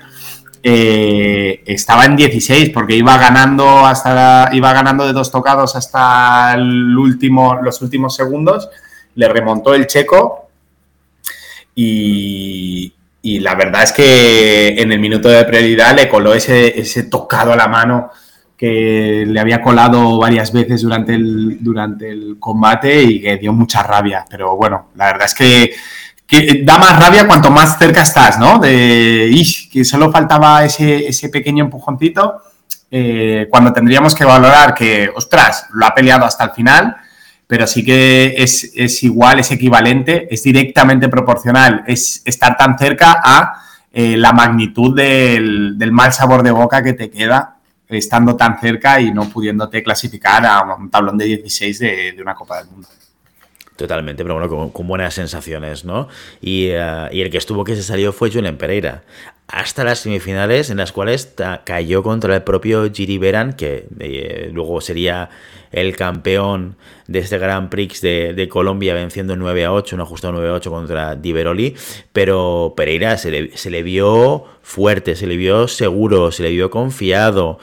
[0.61, 6.97] eh, estaba en 16 porque iba ganando hasta iba ganando de dos tocados hasta el
[6.97, 8.69] último, los últimos segundos.
[9.15, 10.49] Le remontó el checo
[11.75, 17.03] y, y la verdad es que en el minuto de prioridad le coló ese, ese
[17.03, 18.11] tocado a la mano
[18.59, 23.83] que le había colado varias veces durante el, durante el combate y que dio mucha
[23.83, 24.25] rabia.
[24.29, 28.59] Pero bueno, la verdad es que, da más rabia cuanto más cerca estás, ¿no?
[28.59, 29.33] De
[29.71, 32.41] que solo faltaba ese, ese pequeño empujoncito.
[32.91, 36.97] Eh, cuando tendríamos que valorar que, ostras, lo ha peleado hasta el final,
[37.47, 43.61] pero sí que es, igual, es equivalente, es directamente proporcional, es estar tan cerca a
[43.93, 47.58] eh, la magnitud del mal sabor de boca que te queda
[47.89, 52.59] estando tan cerca y no pudiéndote clasificar a un tablón de 16 de, una Copa
[52.59, 52.87] del Mundo.
[53.79, 56.09] Totalmente, pero bueno, con, buenas sensaciones, ¿no?
[56.41, 59.03] Eh, y, el que estuvo que se salió fue Julen Pereira.
[59.47, 64.81] Hasta las semifinales en las cuales cayó contra el propio Giri Beran, que eh, luego
[64.81, 65.29] sería
[65.71, 66.75] el campeón
[67.07, 70.69] de este Grand Prix de, Colombia venciendo 9 a 8, un ajustado 9 a 8
[70.69, 71.75] contra Diveroli,
[72.11, 77.59] pero Pereira se le, vio fuerte, se le vio seguro, se le vio confiado,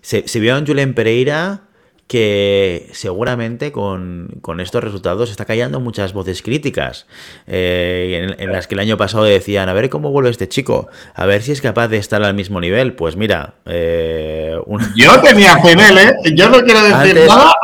[0.00, 1.65] se, vio a un Pereira
[2.06, 7.06] que seguramente con, estos resultados está callando muchas voces críticas,
[7.46, 11.26] eh, en, las que el año pasado decían, a ver cómo vuelve este chico, a
[11.26, 12.94] ver si es capaz de estar al mismo nivel.
[12.94, 14.56] Pues mira, eh,
[14.94, 16.14] yo tenía fe ¿eh?
[16.34, 17.54] Yo no quiero decir nada.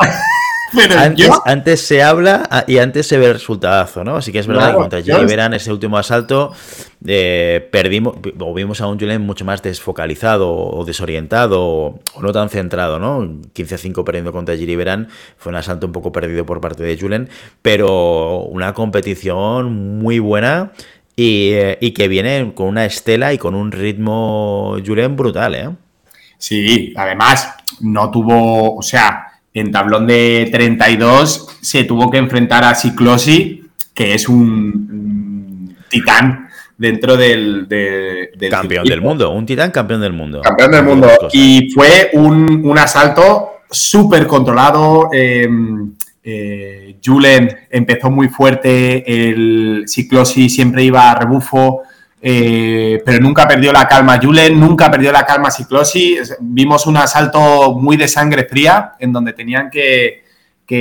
[1.45, 4.17] Antes, se habla y antes se ve el resultado, ¿no?
[4.17, 6.53] Así que es verdad que contra Jerry Verán, ese último asalto,
[7.05, 12.49] eh, perdimos, o vimos a un Julen mucho más desfocalizado o desorientado o, no tan
[12.49, 13.41] centrado, ¿no?
[13.53, 16.83] 15 a 5 perdiendo contra Jerry Verán, fue un asalto un poco perdido por parte
[16.83, 17.29] de Julen,
[17.61, 20.71] pero una competición muy buena.
[21.15, 25.69] Y, eh, y que viene con una estela y con un ritmo Julen brutal, ¿eh?
[26.39, 32.75] Sí, además no tuvo, o sea, en tablón de 32 se tuvo que enfrentar a
[32.75, 37.67] Ciclosi, que es un, titán dentro del,
[38.49, 40.41] campeón del mundo, un titán campeón del mundo.
[40.41, 41.07] Campeón del mundo.
[41.31, 45.09] Y fue un, asalto súper controlado.
[45.13, 51.83] Em, eh, Julen empezó muy fuerte, el Ciclosi siempre iba a rebufo.
[52.25, 56.17] Eh, pero nunca perdió la calma Julen, nunca perdió la calma Ciclosi.
[56.39, 60.23] Vimos un asalto muy de sangre fría, en donde tenían que,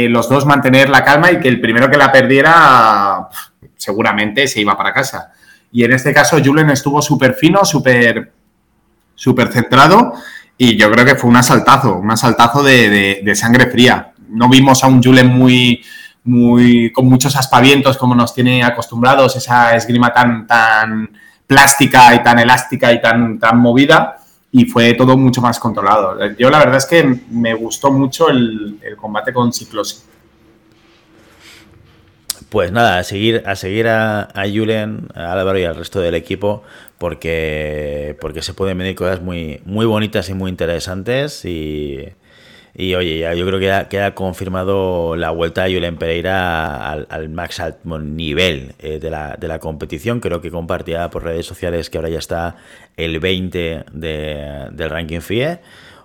[0.09, 3.29] los dos mantener la calma y que el primero que la perdiera
[3.77, 5.33] seguramente se iba para casa.
[5.73, 8.33] Y en este caso Julen estuvo súper fino, súper
[9.15, 10.15] súper centrado
[10.57, 14.13] y yo creo que fue un asaltazo, un asaltazo de, sangre fría.
[14.29, 15.83] No vimos a un Julen muy,
[16.25, 21.11] muy, con muchos aspavientos como nos tiene acostumbrados, esa esgrima tan, tan,
[21.53, 24.17] plástica y tan elástica y tan, tan movida
[24.51, 26.19] y fue todo mucho más controlado.
[26.39, 30.03] Yo la verdad es que me gustó mucho el, combate con Ciclosi.
[32.49, 36.63] Pues nada, a seguir a, seguir a, Julen, a Álvaro y al resto del equipo
[36.99, 42.09] porque, porque se pueden venir cosas muy, muy bonitas y muy interesantes y,
[42.75, 47.29] y oye, ya yo creo que queda, confirmado la vuelta de Julen Pereira al, al
[47.29, 50.21] max alto nivel eh, de, la, de, la, competición.
[50.21, 52.57] Creo que compartía por redes sociales que ahora ya está
[52.97, 55.59] el 20 de, del ranking FIE.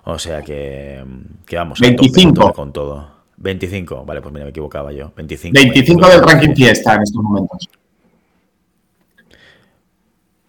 [0.04, 1.02] O sea que,
[1.46, 2.52] que vamos, 25.
[2.52, 3.16] con todo.
[3.38, 5.12] 25, vale, pues mira, me equivocaba yo.
[5.16, 7.68] 25, 25 del ranking FIE está en estos momentos.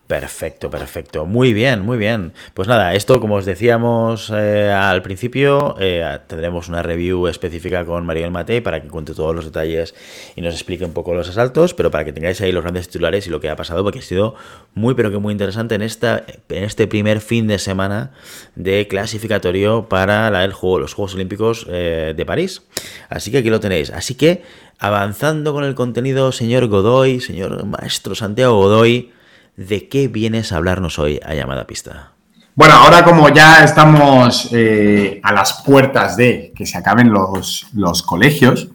[0.10, 1.28] Perfecto, perfecto.
[1.28, 2.34] Muy bien, muy bien.
[2.56, 8.08] Pues nada, esto como os decíamos eh, al principio, eh, tendremos una review específica con
[8.08, 9.94] Mariel Matei para que cuente todos los detalles
[10.36, 13.28] y nos explique un poco los asaltos, pero para que tengáis ahí los grandes titulares
[13.28, 14.34] y lo que ha pasado, porque ha sido
[14.74, 18.10] muy, pero que muy interesante en, esta, en este primer fin de semana
[18.56, 22.64] de clasificatorio para el juego, los Juegos Olímpicos eh, de París.
[23.10, 23.92] Así que aquí lo tenéis.
[23.92, 24.42] Así que
[24.80, 29.12] avanzando con el contenido, señor Godoy, señor maestro Santiago Godoy,
[29.60, 32.14] ¿De qué vienes a hablarnos hoy a llamada pista?
[32.56, 37.68] Bueno, ahora como ya estamos eh, a las puertas de que se acaben los,
[38.06, 38.70] colegios,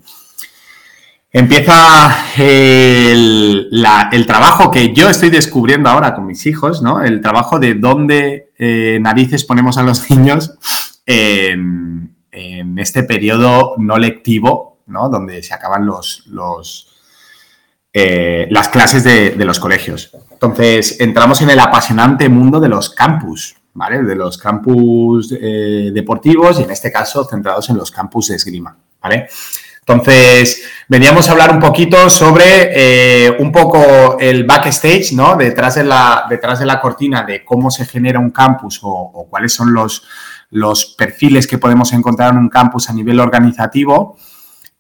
[1.33, 7.03] empieza el, trabajo que yo estoy descubriendo ahora con mis hijos, ¿no?
[7.03, 10.53] El trabajo de dónde eh, narices ponemos a los niños
[11.07, 12.15] en,
[12.77, 15.09] este periodo no lectivo, ¿no?
[15.09, 16.94] Donde se acaban los,
[17.97, 20.11] eh, las clases de, los colegios.
[20.33, 24.03] Entonces, entramos en el apasionante mundo de los campus, ¿vale?
[24.03, 28.77] De los campus eh, deportivos y en este caso centrados en los campus de esgrima.
[29.87, 35.37] Entonces, veníamos a hablar un poquito sobre eh, un poco el backstage, ¿no?
[35.37, 39.53] Detrás de, la, detrás de la cortina de cómo se genera un campus o, cuáles
[39.53, 40.03] son los,
[40.51, 44.17] los perfiles que podemos encontrar en un campus a nivel organizativo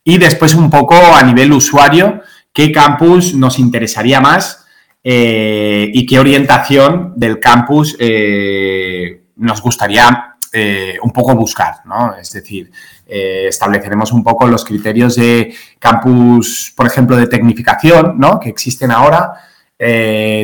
[0.03, 2.21] y después un poco a nivel usuario,
[2.55, 4.65] qué campus nos interesaría más
[5.03, 12.15] eh, y qué orientación del campus eh, nos gustaría eh, un poco buscar, ¿no?
[12.17, 12.71] Es decir,
[13.07, 18.39] estableceremos un poco los criterios de campus, por ejemplo, de tecnificación, ¿no?
[18.41, 19.35] Que existen ahora,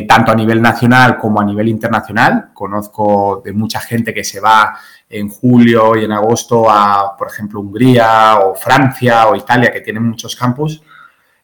[0.07, 2.51] tanto a nivel nacional como a nivel internacional.
[2.53, 4.77] Conozco de mucha gente que se va
[5.09, 10.03] en julio y en agosto a, por ejemplo, Hungría o Francia o Italia, que tienen
[10.03, 10.83] muchos campus.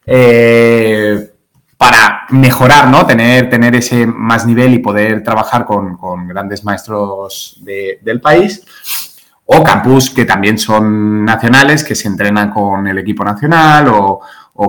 [0.09, 1.33] Eh,
[1.77, 3.05] para mejorar, ¿no?
[3.05, 8.63] Tener, tener ese más nivel y poder trabajar con, grandes maestros del país.
[9.45, 14.21] O campus que también son nacionales, que se entrenan con el equipo nacional o,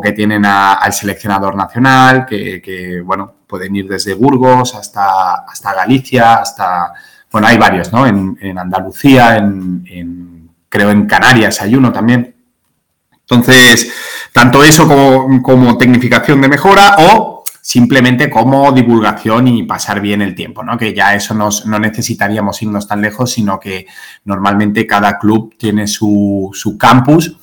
[0.03, 6.93] que tienen al seleccionador nacional, que, bueno, pueden ir desde Burgos hasta, hasta Galicia, hasta,
[7.33, 8.07] bueno, hay varios, ¿no?
[8.07, 12.38] En, Andalucía, en, creo en Canarias hay uno también.
[13.31, 13.93] Entonces,
[14.33, 20.63] tanto eso como, tecnificación de mejora o simplemente como divulgación y pasar bien el tiempo,
[20.63, 20.79] ¿no?
[20.79, 23.87] Que ya eso no necesitaríamos irnos tan lejos, sino que
[24.25, 27.37] normalmente cada club tiene su, campus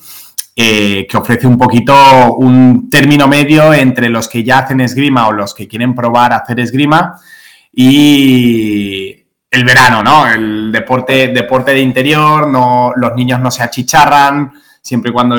[0.56, 5.32] eh, que ofrece un poquito un término medio entre los que ya hacen esgrima o
[5.32, 7.20] los que quieren probar hacer esgrima
[7.72, 10.26] y el verano, ¿no?
[10.26, 14.52] El deporte, deporte de interior, no, los niños no se achicharran,
[14.86, 15.36] siempre y cuando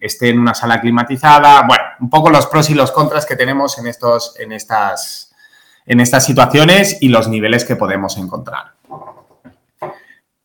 [0.00, 1.62] esté en una sala climatizada.
[1.64, 5.32] Bueno, un poco los pros y los contras que tenemos en, estos, en, estas,
[5.86, 8.72] en estas situaciones y los niveles que podemos encontrar.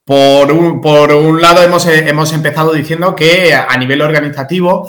[0.05, 4.87] Por un, lado, hemos, hemos empezado diciendo que a nivel organizativo,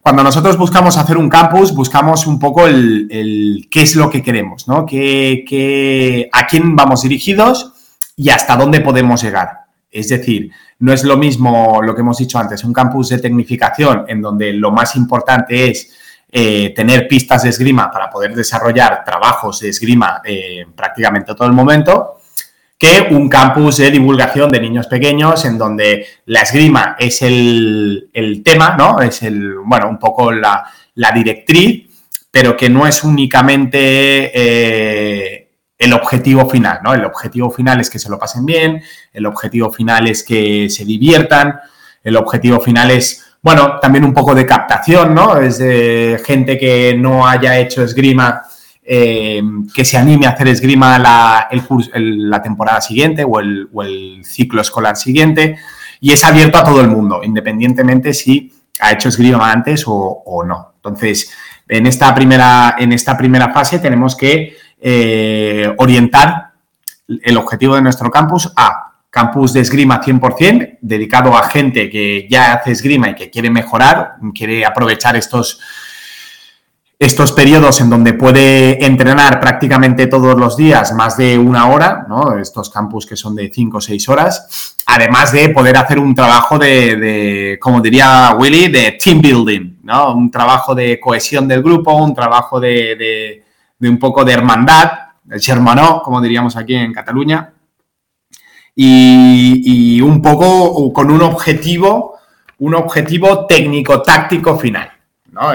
[0.00, 4.66] cuando nosotros buscamos hacer un campus, buscamos un poco el, qué es lo que queremos,
[4.66, 4.86] ¿no?
[4.86, 7.74] ¿Qué, a quién vamos dirigidos
[8.16, 9.50] y hasta dónde podemos llegar.
[9.90, 14.04] Es decir, no es lo mismo lo que hemos dicho antes, un campus de tecnificación
[14.08, 15.90] en donde lo más importante es
[16.30, 21.54] eh, tener pistas de esgrima para poder desarrollar trabajos de esgrima eh, prácticamente todo el
[21.54, 22.18] momento,
[22.78, 28.10] que un campus de divulgación de niños pequeños en donde la esgrima es el,
[28.44, 29.00] tema, ¿no?
[29.00, 30.64] Es el, bueno, un poco la,
[31.14, 31.88] directriz,
[32.30, 35.37] pero que no es únicamente eh,
[35.78, 36.92] el objetivo final, ¿no?
[36.92, 40.84] El objetivo final es que se lo pasen bien, el objetivo final es que se
[40.84, 41.60] diviertan,
[42.02, 45.38] el objetivo final es, bueno, también un poco de captación, ¿no?
[45.38, 48.42] Es de gente que no haya hecho esgrima,
[48.82, 49.40] eh,
[49.72, 55.58] que se anime a hacer esgrima la, temporada siguiente o el, ciclo escolar siguiente
[56.00, 60.44] y es abierto a todo el mundo, independientemente si ha hecho esgrima antes o, o
[60.44, 60.72] no.
[60.76, 61.32] Entonces,
[61.68, 66.52] en esta primera, en esta primera fase tenemos que eh, orientar
[67.08, 72.52] el objetivo de nuestro campus a campus de esgrima 100%, dedicado a gente que ya
[72.54, 75.60] hace esgrima y que quiere mejorar, quiere aprovechar estos,
[76.98, 82.06] estos periodos en donde puede entrenar prácticamente todos los días más de una hora,
[82.40, 86.58] estos campus que son de 5 o 6 horas, además de poder hacer un trabajo
[86.58, 90.14] de, como diría Willy, de team building, ¿no?
[90.14, 93.42] un trabajo de cohesión del grupo, un trabajo de
[93.80, 94.90] un poco de hermandad,
[95.30, 97.52] el Shermanó, como diríamos aquí en Cataluña,
[98.74, 102.18] y, un poco con un objetivo,
[102.58, 104.92] un objetivo técnico-táctico final.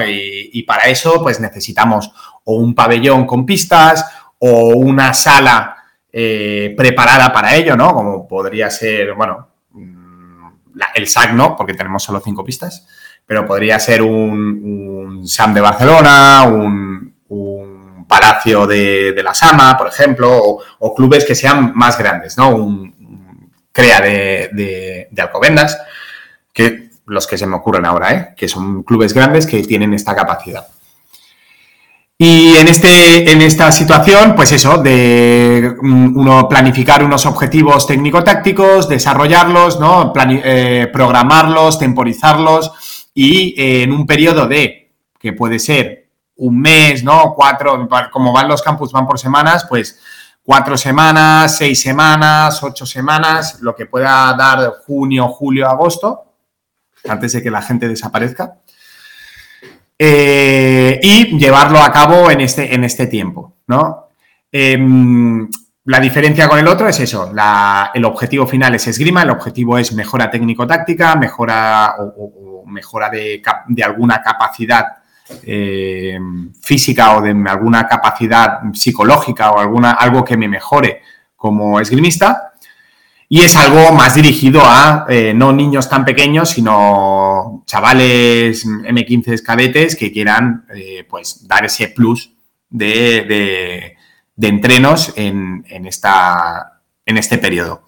[0.08, 2.12] Y, para eso, pues necesitamos
[2.46, 4.06] o un pabellón con pistas
[4.40, 5.76] o una sala
[6.12, 7.94] eh, preparada para ello, ¿no?
[7.94, 10.48] Como podría ser, bueno, mm,
[10.96, 12.86] el SAC no, porque tenemos solo cinco pistas,
[13.26, 17.14] pero podría ser un, un SAM de Barcelona, un,
[18.14, 22.50] Palacio de, la Sama, por ejemplo, o, clubes que sean más grandes, ¿no?
[22.50, 22.94] Un,
[23.72, 25.82] CREA de, Alcobendas,
[26.54, 28.34] que los que se me ocurren ahora, ¿eh?
[28.38, 30.68] que son clubes grandes que tienen esta capacidad.
[32.16, 38.88] Y en, este, en esta situación, pues eso, de mm, uno planificar unos objetivos técnico-tácticos,
[38.88, 40.14] desarrollarlos, ¿no?
[40.16, 46.03] Eh, programarlos, temporizarlos y eh, en un periodo de, que puede ser
[46.38, 47.34] un mes, ¿no?
[47.36, 50.00] Cuatro, como van los campus, van por semanas, pues
[50.44, 56.34] cuatro semanas, seis semanas, ocho semanas, lo que pueda dar junio, julio, agosto,
[57.08, 58.58] antes de que la gente desaparezca.
[59.98, 64.10] Eh, y llevarlo a cabo en este, en este tiempo, ¿no?
[64.52, 65.48] Em,
[65.86, 67.32] la diferencia con el otro es eso,
[67.94, 73.84] el objetivo final es esgrima, el objetivo es mejora técnico-táctica, mejora o, mejora de, de,
[73.84, 74.86] alguna capacidad
[75.44, 76.20] eh,
[76.62, 81.02] física o de alguna capacidad psicológica o alguna, algo que me mejore
[81.36, 82.54] como esgrimista.
[83.30, 89.96] Y es algo más dirigido a eh, no niños tan pequeños, sino chavales M15 cadetes
[89.96, 92.32] que quieran eh, pues dar ese plus
[92.70, 93.96] de,
[94.40, 97.84] entrenos en, esta, en este periodo.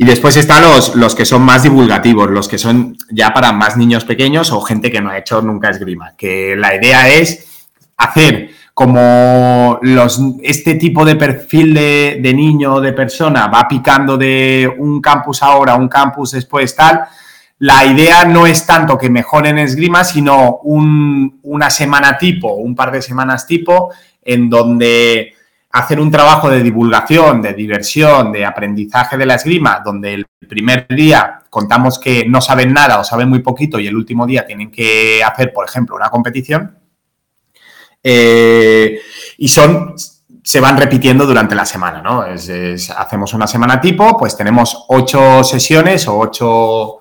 [0.00, 3.76] Y después están los, los que son más divulgativos, los que son ya para más
[3.76, 6.14] niños pequeños o gente que no ha hecho nunca esgrima.
[6.16, 12.94] Que la idea es hacer como los, este tipo de perfil de, de niño de
[12.94, 17.02] persona va picando de un campus ahora, un campus después, tal.
[17.58, 22.90] La idea no es tanto que mejoren esgrima, sino un, una semana tipo, un par
[22.90, 23.90] de semanas tipo,
[24.22, 25.34] en donde
[25.72, 30.86] hacer un trabajo de divulgación, de diversión, de aprendizaje de la esgrima, donde el primer
[30.88, 34.70] día contamos que no saben nada o saben muy poquito y el último día tienen
[34.70, 36.76] que hacer, por ejemplo, una competición.
[38.02, 39.00] Eh,
[39.38, 39.94] y son
[40.42, 42.22] se van repitiendo durante la semana, ¿no?
[42.22, 46.98] hacemos una semana tipo, pues tenemos ocho sesiones o ocho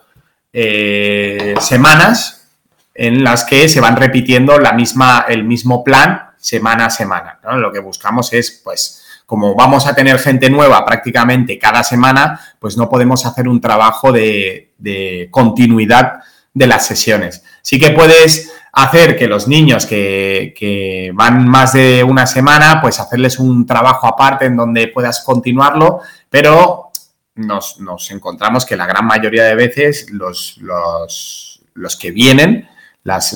[0.51, 2.47] eh, semanas
[2.93, 7.39] en las que se van repitiendo la misma, el mismo plan semana a semana.
[7.57, 12.77] Lo que buscamos es, pues, como vamos a tener gente nueva prácticamente cada semana, pues
[12.77, 16.21] no podemos hacer un trabajo de, continuidad
[16.51, 17.43] de las sesiones.
[17.61, 23.37] Sí que puedes hacer que los niños que, van más de una semana, pues hacerles
[23.37, 26.89] un trabajo aparte en donde puedas continuarlo, pero
[27.35, 27.77] nos,
[28.09, 32.67] encontramos que la gran mayoría de veces los, los, que vienen,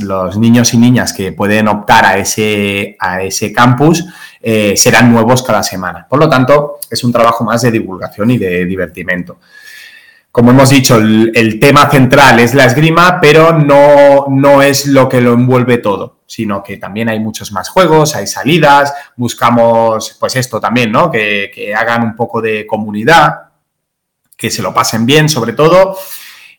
[0.02, 4.06] los niños y niñas que pueden optar a ese, a ese campus,
[4.42, 6.06] eh, serán nuevos cada semana.
[6.08, 9.40] Por lo tanto, es un trabajo más de divulgación y de divertimento.
[10.32, 15.22] Como hemos dicho, el, tema central es la esgrima, pero no, no es lo que
[15.22, 20.60] lo envuelve todo, sino que también hay muchos más juegos, hay salidas, buscamos, pues esto
[20.60, 21.12] también, ¿no?
[21.12, 23.50] Que, que hagan un poco de comunidad,
[24.36, 25.96] que se lo pasen bien sobre todo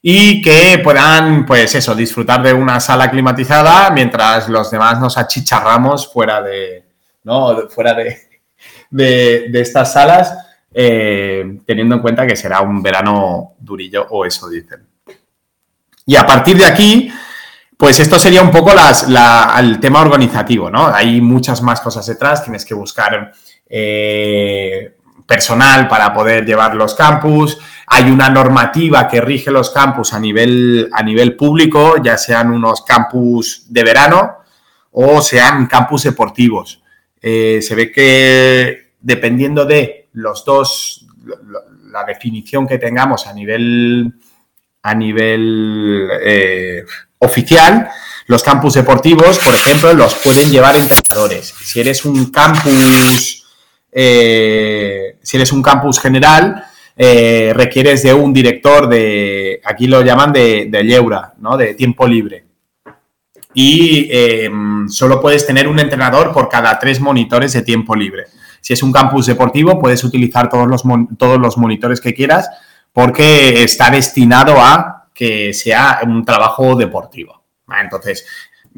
[0.06, 6.12] y que puedan, pues eso, disfrutar de una sala climatizada mientras los demás nos achicharramos
[6.12, 6.84] fuera de,
[7.22, 7.70] ¿no?
[7.70, 8.18] Fuera de,
[8.90, 10.36] de, estas salas,
[10.74, 14.86] eh, teniendo en cuenta que será un verano durillo o eso dicen.
[16.04, 17.10] Y a partir de aquí,
[17.78, 19.06] pues esto sería un poco las,
[19.58, 20.86] el tema organizativo, ¿no?
[20.86, 23.32] Hay muchas más cosas detrás, tienes que buscar
[23.66, 30.20] eh, personal para poder llevar los campus, hay una normativa que rige los campus a
[30.20, 34.38] nivel, a nivel público, ya sean unos campus de verano
[34.92, 36.82] o sean campus deportivos.
[37.20, 41.06] Eh, se ve que dependiendo de los dos,
[41.90, 44.12] la definición que tengamos a nivel,
[44.82, 46.84] a nivel eh,
[47.18, 47.88] oficial,
[48.26, 51.54] los campus deportivos, por ejemplo, los pueden llevar entrenadores.
[51.62, 53.44] Si eres un campus,
[53.92, 56.64] eh, si eres un campus general,
[56.96, 61.56] eh, requieres de un director de, aquí lo llaman de, de ¿no?
[61.56, 62.44] De tiempo libre.
[63.52, 68.24] Y em, solo puedes tener un entrenador por cada tres monitores de tiempo libre.
[68.60, 70.82] Si es un campus deportivo, puedes utilizar todos los,
[71.16, 72.48] todos los monitores que quieras
[72.92, 77.42] porque está destinado a que sea un trabajo deportivo.
[77.80, 78.26] Entonces,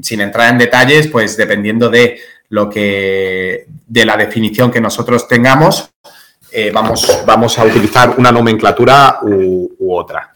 [0.00, 5.90] sin entrar en detalles, pues dependiendo de lo que, de la definición que nosotros tengamos,
[6.58, 10.32] eh, vamos, vamos a utilizar una nomenclatura u, otra.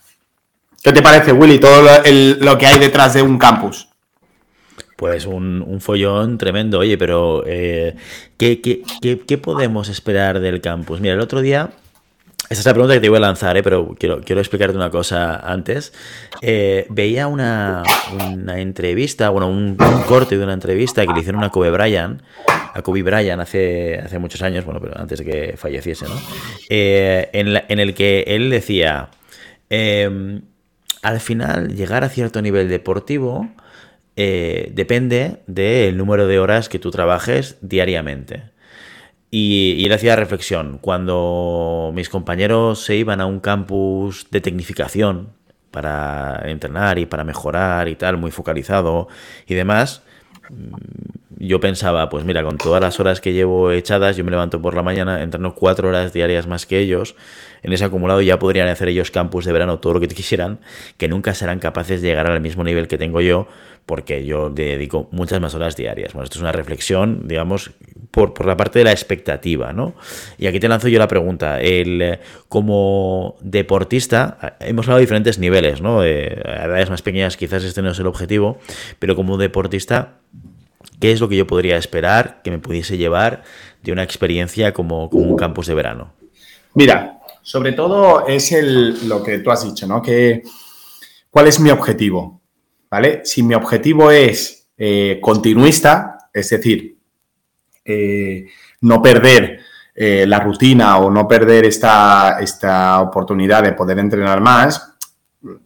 [0.82, 3.88] ¿Qué te parece, Willy, todo lo, que hay detrás de un campus?
[4.96, 6.80] Pues un, follón tremendo.
[6.80, 7.96] Oye, pero eh,
[8.36, 11.00] ¿qué, qué, podemos esperar del campus?
[11.00, 11.70] Mira, el otro día
[12.48, 13.62] esa es la pregunta que te voy a lanzar, ¿eh?
[13.62, 15.92] pero quiero, quiero explicarte una cosa antes.
[16.42, 17.84] Eh, veía una,
[18.56, 19.76] entrevista, bueno, un,
[20.08, 22.22] corte de una entrevista que le hicieron a Kobe Bryant,
[22.74, 26.16] a Kobe Bryant hace, hace muchos años, bueno, pero antes de que falleciese, ¿no?
[26.68, 29.10] Eh, en, el que él decía,
[29.68, 30.42] em,
[31.02, 33.48] al final, llegar a cierto nivel deportivo
[34.16, 38.49] depende del número de horas que tú trabajes diariamente.
[39.30, 40.78] Y, él hacía reflexión.
[40.80, 45.32] Cuando mis compañeros se iban a un campus de tecnificación
[45.70, 49.08] para entrenar y para mejorar y tal, muy focalizado
[49.46, 50.02] y demás,
[50.50, 50.74] mm,
[51.38, 54.74] yo pensaba, pues mira, con todas las horas que llevo echadas, yo me levanto por
[54.74, 57.16] la mañana, entreno cuatro horas diarias más que ellos,
[57.62, 60.60] en ese acumulado ya podrían hacer ellos campus de verano todo lo que quisieran,
[60.98, 63.48] que nunca serán capaces de llegar al mismo nivel que tengo yo,
[63.90, 66.12] porque yo dedico muchas más horas diarias.
[66.12, 67.72] Bueno, esto es una reflexión, digamos,
[68.12, 69.94] por, la parte de la expectativa, ¿no?
[70.38, 71.60] Y aquí te lanzo yo la pregunta.
[71.60, 76.02] El, como deportista, hemos hablado de diferentes niveles, ¿no?
[76.02, 78.60] A edades más pequeñas quizás este no es el objetivo,
[79.00, 80.20] pero como deportista,
[81.00, 83.42] ¿qué es lo que yo podría esperar que me pudiese llevar
[83.82, 86.12] de una experiencia como, un campus de verano?
[86.74, 90.00] Mira, sobre todo es el, lo que tú has dicho, ¿no?
[90.00, 90.44] Que,
[91.28, 92.39] ¿Cuál es mi objetivo?
[92.90, 93.20] ¿Vale?
[93.24, 96.96] Si mi objetivo es eh, continuista, es decir,
[97.84, 98.46] eh,
[98.80, 99.60] no perder
[99.94, 104.94] eh, la rutina o no perder esta, esta oportunidad de poder entrenar más,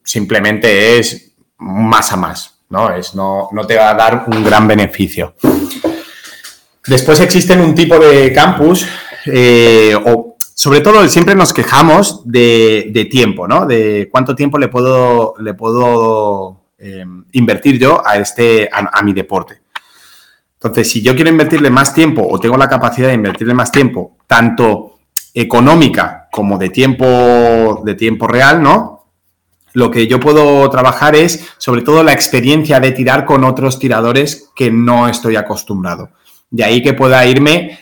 [0.03, 2.95] simplemente es más a más, ¿no?
[2.95, 5.35] Es, no, no te va a dar un gran beneficio.
[6.87, 8.87] Después existen un tipo de campus,
[10.05, 13.65] o sobre todo siempre nos quejamos de, tiempo, ¿no?
[13.65, 16.64] De cuánto tiempo le puedo, le puedo
[17.33, 19.65] invertir yo a, este, a mi deporte.
[20.65, 24.17] Entonces, si yo quiero invertirle más tiempo o tengo la capacidad de invertirle más tiempo,
[24.27, 24.95] tanto
[25.35, 29.05] económica como de tiempo, de tiempo real, ¿no?
[29.75, 34.51] Lo que yo puedo trabajar es sobre todo la experiencia de tirar con otros tiradores
[34.55, 36.11] que no estoy acostumbrado.
[36.49, 37.79] De ahí que pueda irme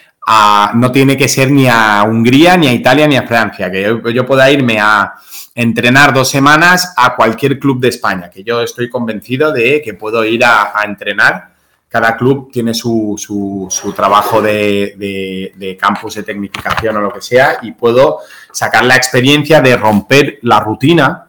[0.75, 4.27] no tiene que ser ni a Hungría, ni a Italia, ni a Francia, que yo,
[4.27, 5.15] pueda irme a
[5.55, 10.25] entrenar dos semanas a cualquier club de España, que yo estoy convencido de que puedo
[10.25, 11.53] ir a entrenar
[11.93, 17.73] cada club tiene su, su, trabajo de, campus de tecnificación o lo que sea y
[17.73, 18.21] puedo
[18.51, 21.27] sacar la experiencia de romper la rutina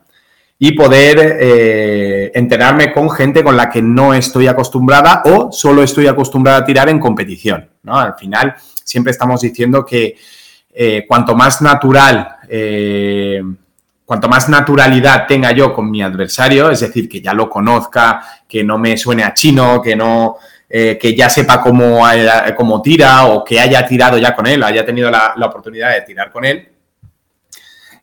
[0.57, 6.07] y poder eh, entrenarme con gente con la que no estoy acostumbrada o solo estoy
[6.07, 7.69] acostumbrada a tirar en competición.
[7.83, 7.99] ¿no?
[7.99, 10.15] Al final siempre estamos diciendo que
[10.73, 13.41] eh, cuanto más natural, eh,
[14.05, 18.63] cuanto más naturalidad tenga yo con mi adversario, es decir, que ya lo conozca, que
[18.63, 20.37] no me suene a chino, que no,
[20.69, 22.01] que ya sepa cómo,
[22.57, 26.31] cómo, tira o que haya tirado ya con él, haya tenido la, oportunidad de tirar
[26.31, 26.67] con él,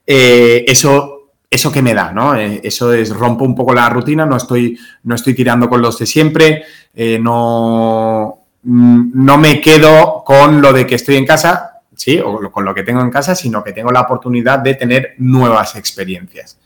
[0.07, 1.21] eso
[1.51, 2.37] eso que me da, ¿no?
[2.37, 5.99] Eh, eso es, rompo un poco la rutina, no estoy, no estoy tirando con los
[5.99, 6.65] de siempre,
[6.95, 12.65] eh, no, no me quedo con lo de que estoy en casa, sí, o con
[12.65, 16.59] lo que tengo en casa, sino que tengo la oportunidad de tener nuevas experiencias.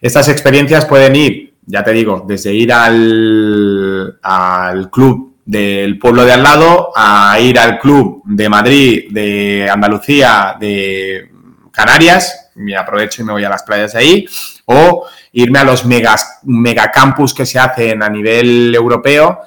[0.00, 6.32] Estas experiencias pueden ir, ya te digo, desde ir al, al club del pueblo de
[6.32, 11.28] al lado a ir al club de Madrid, de Andalucía, de
[11.72, 14.26] Canarias, me aprovecho y me voy a las playas de ahí,
[14.66, 19.40] o irme a los megas, megacampus que se hacen a nivel europeo.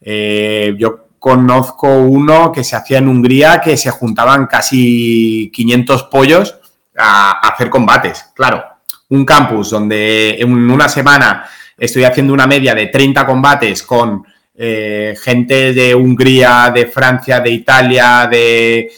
[0.00, 6.58] Eh, yo conozco uno que se hacía en Hungría que se juntaban casi 500 pollos
[6.96, 8.30] a, hacer combates.
[8.34, 8.64] Claro,
[9.10, 15.16] un campus donde en una semana estoy haciendo una media de 30 combates con eh,
[15.22, 18.90] gente de Hungría, de Francia, de Italia, de,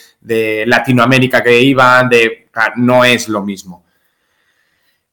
[0.67, 2.09] Latinoamérica que iban,
[2.77, 3.85] no es lo mismo.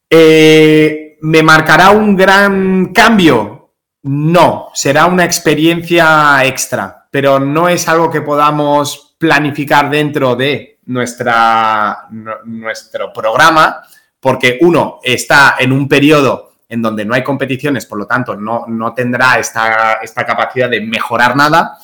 [0.10, 3.72] Eh, ¿Me marcará un gran cambio?
[4.04, 12.08] No, será una experiencia extra, pero no es algo que podamos planificar dentro de nuestra,
[12.46, 13.84] nuestro programa,
[14.20, 18.66] porque uno está en un periodo en donde no hay competiciones, por lo tanto no,
[18.68, 21.78] no tendrá esta, esta, capacidad de mejorar nada.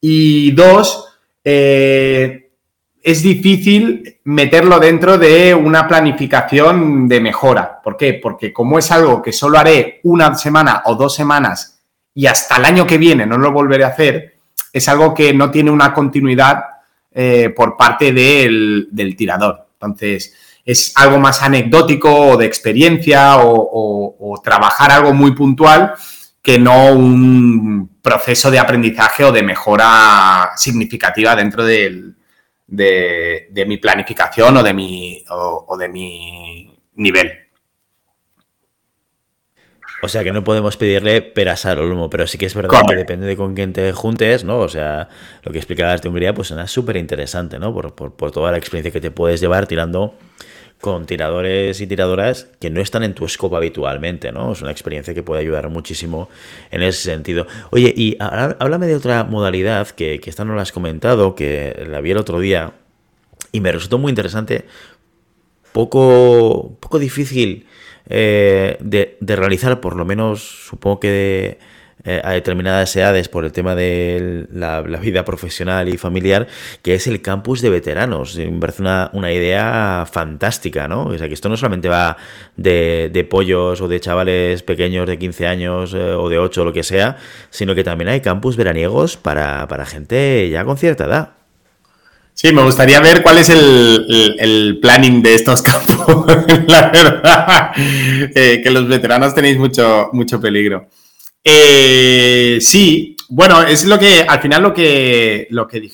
[0.00, 1.08] Y dos,
[1.42, 2.50] eh,
[3.02, 7.80] es difícil meterlo dentro de una planificación de mejora.
[7.82, 8.14] ¿Por qué?
[8.14, 11.82] Porque como es algo que solo haré una semana o dos semanas
[12.14, 14.31] y hasta el año que viene no lo volveré a hacer,
[14.72, 16.64] es algo que no tiene una continuidad
[17.12, 19.68] eh, por parte del, tirador.
[19.74, 25.94] Entonces, es algo más anecdótico o de experiencia o trabajar algo muy puntual
[26.42, 32.16] que no un proceso de aprendizaje o de mejora significativa dentro del,
[32.66, 37.30] de, mi planificación o de mi, o, de mi nivel.
[40.04, 42.96] O sea que no podemos pedirle perasar o lomo, pero sí que es verdad que
[42.96, 44.58] depende de con quién te juntes, ¿no?
[44.58, 45.08] O sea,
[45.44, 47.72] lo que explicabas de Hungría, pues suena súper interesante, ¿no?
[47.72, 50.16] Por, por, toda la experiencia que te puedes llevar tirando
[50.80, 54.50] con tiradores y tiradoras que no están en tu scope habitualmente, ¿no?
[54.50, 56.28] Es una experiencia que puede ayudar muchísimo
[56.72, 57.46] en ese sentido.
[57.70, 62.00] Oye, y háblame de otra modalidad que, que esta no la has comentado, que la
[62.00, 62.72] vi el otro día
[63.52, 64.64] y me resultó muy interesante,
[65.72, 67.68] poco, poco difícil
[68.08, 71.58] eh, de, de, realizar, por lo menos supongo que de
[72.04, 76.48] eh, a determinadas edades por el tema de la, vida profesional y familiar,
[76.82, 78.36] que es el campus de veteranos.
[78.36, 81.04] Me parece una, una, idea fantástica, ¿no?
[81.04, 82.16] O sea, que esto no solamente va
[82.56, 86.64] de, de pollos o de chavales pequeños de 15 años eh, o de 8 o
[86.64, 87.18] lo que sea,
[87.50, 91.41] sino que también hay campus veraniegos para, para gente ya con cierta edad.
[92.42, 96.26] Sí, me gustaría ver cuál es el, el, planning de estos campos.
[96.66, 100.88] la verdad, eh, que los veteranos tenéis mucho, mucho peligro.
[101.44, 105.88] Eh, sí, bueno, es lo que al final lo que, lo que,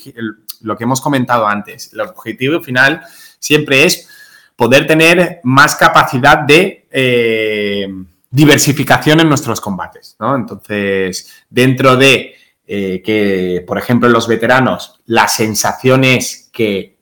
[0.63, 1.93] lo que hemos comentado antes.
[1.93, 3.03] El objetivo final
[3.39, 4.09] siempre es
[4.57, 7.89] poder tener más capacidad de eh,
[8.31, 10.17] diversificación en nuestros combates.
[10.19, 10.35] ¿no?
[10.35, 12.38] Entonces, dentro de
[12.71, 16.99] eh, que, por ejemplo, los veteranos, la sensación es que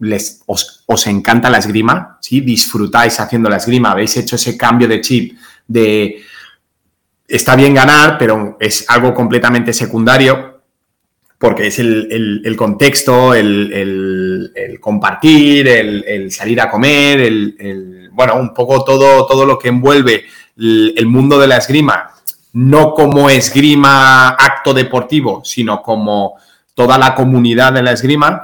[0.00, 2.40] les, os, os, encanta la esgrima, ¿sí?
[2.40, 6.22] disfrutáis haciendo la esgrima, habéis hecho ese cambio de chip de
[7.28, 10.52] está bien ganar, pero es algo completamente secundario
[11.38, 19.26] porque es el, contexto, el, compartir, el, salir a comer, el, bueno, un poco todo,
[19.26, 20.24] todo lo que envuelve
[20.56, 22.11] el, mundo de la esgrima,
[22.54, 26.36] no como esgrima acto deportivo, sino como
[26.74, 28.42] toda la comunidad de la esgrima,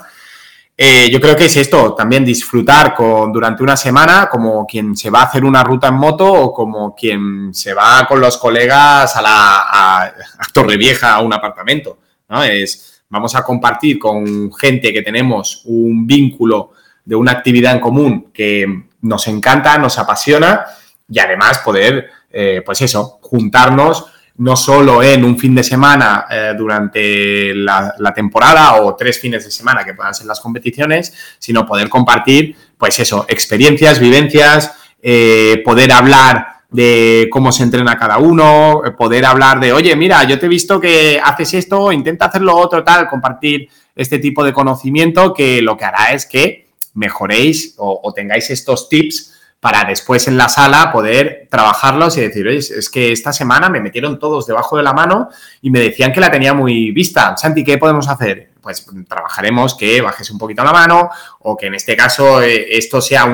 [0.80, 5.10] eh, yo creo que es esto, también disfrutar con, durante una semana como quien se
[5.10, 9.16] va a hacer una ruta en moto o como quien se va con los colegas
[9.16, 10.12] a, la, a,
[10.52, 11.98] Torrevieja a un apartamento.
[12.28, 12.44] ¿no?
[12.44, 16.70] Es, vamos a compartir con gente que tenemos un vínculo
[17.04, 20.64] de una actividad en común que nos encanta, nos apasiona
[21.08, 24.06] y además poder, eh, pues eso, juntarnos
[24.38, 29.50] no solo en un fin de semana eh, durante la, temporada o tres fines de
[29.50, 34.72] semana que puedan ser las competiciones, sino poder compartir, pues eso, experiencias, vivencias,
[35.02, 40.38] eh, poder hablar de cómo se entrena cada uno, poder hablar de, oye, mira, yo
[40.38, 45.34] te he visto que haces esto, intenta hacerlo otro, tal, compartir este tipo de conocimiento
[45.34, 50.48] que lo que hará es que mejoréis o, tengáis estos tips para después en la
[50.48, 54.84] sala poder trabajarlos y decir, oye, es que esta semana me metieron todos debajo de
[54.84, 55.30] la mano
[55.60, 57.36] y me decían que la tenía muy vista.
[57.36, 58.52] Santi, ¿qué podemos hacer?
[58.60, 63.00] Pues trabajaremos que bajes un poquito la mano o que en este caso eh, esto
[63.00, 63.24] sea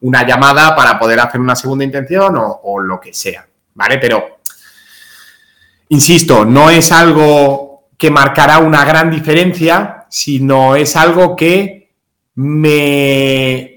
[0.00, 3.98] una llamada para poder hacer una segunda intención o, o lo que sea, ¿vale?
[3.98, 4.38] Pero,
[5.88, 11.94] insisto, no es algo que marcará una gran diferencia, sino es algo que
[12.36, 13.73] me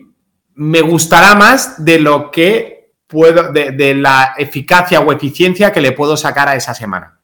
[0.58, 6.18] me gustará más de lo que puedo, de, la eficacia o eficiencia que le puedo
[6.18, 7.20] sacar a esa semana.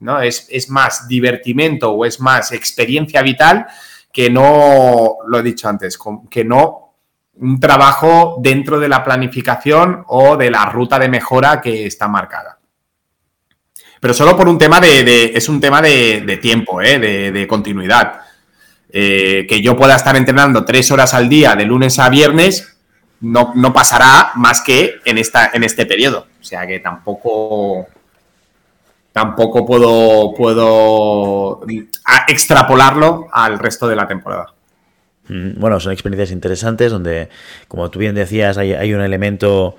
[0.00, 0.20] ¿no?
[0.20, 3.66] Es, más divertimento o es más experiencia vital
[4.12, 5.96] que no, lo he dicho antes,
[6.28, 6.96] que no
[7.34, 12.58] un trabajo dentro de la planificación o de la ruta de mejora que está marcada.
[14.00, 16.98] Pero solo por un tema de, es un tema de, tiempo, ¿eh?
[16.98, 18.20] de, continuidad.
[18.94, 22.71] Eh, que yo pueda estar entrenando tres horas al día de lunes a viernes,
[23.22, 26.26] no, pasará más que en, esta, en este periodo.
[26.40, 27.86] O sea que tampoco,
[29.12, 31.60] tampoco puedo, puedo
[32.28, 34.52] extrapolarlo al resto de la temporada.
[35.28, 37.28] Mm, bueno, son experiencias interesantes donde,
[37.68, 39.76] como tú bien decías, hay, un elemento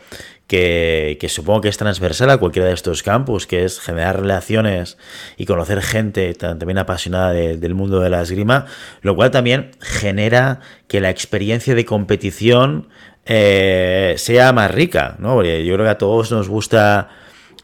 [0.48, 4.98] que, supongo que es transversal a cualquiera de estos campus, que es generar relaciones
[5.36, 8.68] y conocer gente también apasionada del mundo de la esgrima,
[9.02, 12.88] lo cual también genera que la experiencia de competición
[13.26, 15.36] eh, sea más rica, ¿no?
[15.36, 17.10] Porque yo creo que a todos nos gusta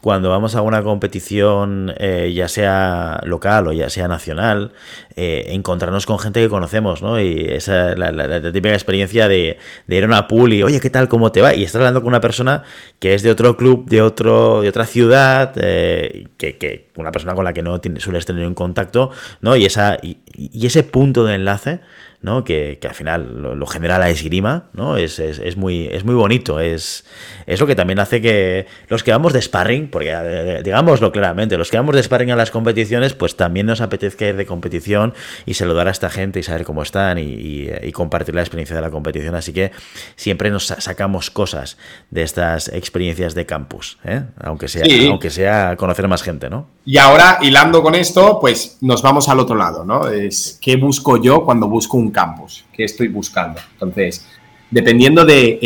[0.00, 4.72] cuando vamos a una competición, eh, ya sea local o ya sea nacional,
[5.16, 7.20] eh, encontrarnos con gente que conocemos, ¿no?
[7.20, 11.08] Y esa es la, típica experiencia de, ir a una pool y, oye, ¿qué tal?
[11.08, 11.54] ¿Cómo te va?
[11.54, 12.62] Y estar hablando con una persona
[12.98, 17.52] que es de otro club, de, otro, de otra ciudad, que, una persona con la
[17.52, 19.10] que no sueles tener un contacto,
[19.42, 19.54] ¿no?
[19.56, 21.80] Y, esa, y ese punto de enlace
[22.22, 22.44] ¿no?
[22.44, 24.96] Que, al final lo, genera la esgrima, ¿no?
[24.96, 27.04] Es, es, muy, es muy bonito, es,
[27.46, 31.56] es lo que también hace que los que vamos de sparring, porque eh, digámoslo claramente,
[31.56, 35.14] los que vamos de sparring a las competiciones, pues también nos apetezca ir de competición
[35.46, 38.90] y saludar a esta gente y saber cómo están y, compartir la experiencia de la
[38.90, 39.72] competición, así que
[40.16, 41.76] siempre nos sacamos cosas
[42.10, 44.22] de estas experiencias de campus, ¿eh?
[44.42, 46.66] aunque, sea, aunque sea conocer más gente, ¿no?
[46.84, 50.08] Y ahora, hilando con esto, pues nos vamos al otro lado, ¿no?
[50.08, 53.60] Es qué busco yo cuando busco un campus, qué estoy buscando.
[53.72, 54.26] Entonces,
[54.70, 55.58] dependiendo de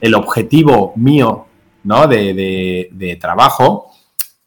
[0.00, 1.46] el, objetivo mío,
[1.84, 2.06] ¿no?
[2.06, 3.90] De, trabajo,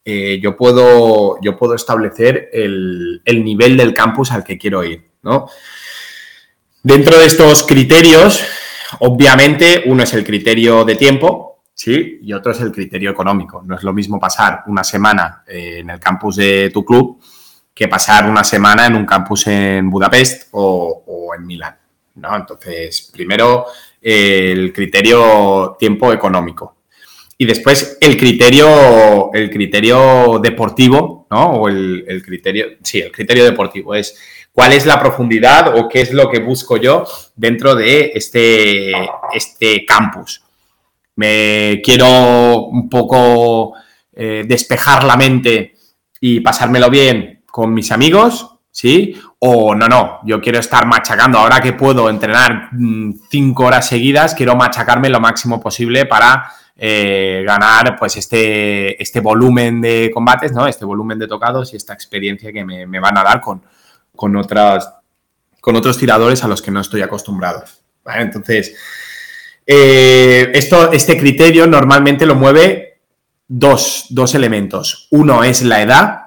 [0.03, 5.47] eh, yo, puedo, yo puedo establecer el, nivel del campus al que quiero ir, ¿no?
[6.83, 8.43] Dentro de estos criterios,
[8.99, 12.19] obviamente, uno es el criterio de tiempo, ¿sí?
[12.21, 13.63] Y otro es el criterio económico.
[13.65, 17.19] No es lo mismo pasar una semana eh, en el campus de tu club
[17.75, 21.77] que pasar una semana en un campus en Budapest o, en Milán.
[22.15, 22.35] ¿no?
[22.35, 23.65] Entonces, primero
[24.01, 26.77] el criterio tiempo económico.
[27.37, 31.51] Y después el criterio, el criterio deportivo, ¿no?
[31.51, 34.17] O el, criterio, sí, el criterio deportivo es
[34.53, 37.03] cuál es la profundidad o qué es lo que busco yo
[37.35, 38.93] dentro de este,
[39.33, 40.45] este campus
[41.15, 43.73] me quiero un poco
[44.13, 45.75] eh, despejar la mente
[46.19, 49.15] y pasármelo bien con mis amigos, ¿sí?
[49.39, 54.35] O no, no, yo quiero estar machacando, ahora que puedo entrenar mm, cinco horas seguidas,
[54.35, 60.67] quiero machacarme lo máximo posible para eh, ganar pues este, este volumen de combates, ¿no?
[60.67, 63.61] Este volumen de tocados y esta experiencia que me, van a dar con,
[64.13, 64.91] con, otras,
[65.61, 67.63] con otros tiradores a los que no estoy acostumbrado.
[68.05, 68.75] Entonces,
[69.65, 72.99] eh, esto, este criterio normalmente lo mueve
[73.47, 75.07] dos, elementos.
[75.11, 76.24] Uno es la edad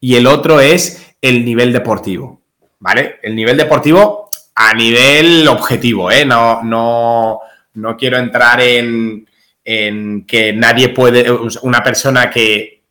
[0.00, 2.42] y el otro es el nivel deportivo.
[2.78, 3.16] ¿Vale?
[3.22, 6.24] El nivel deportivo a nivel objetivo, ¿eh?
[6.24, 7.40] No, no,
[7.74, 9.26] no quiero entrar en,
[9.64, 11.26] que nadie puede,
[11.62, 12.82] una persona que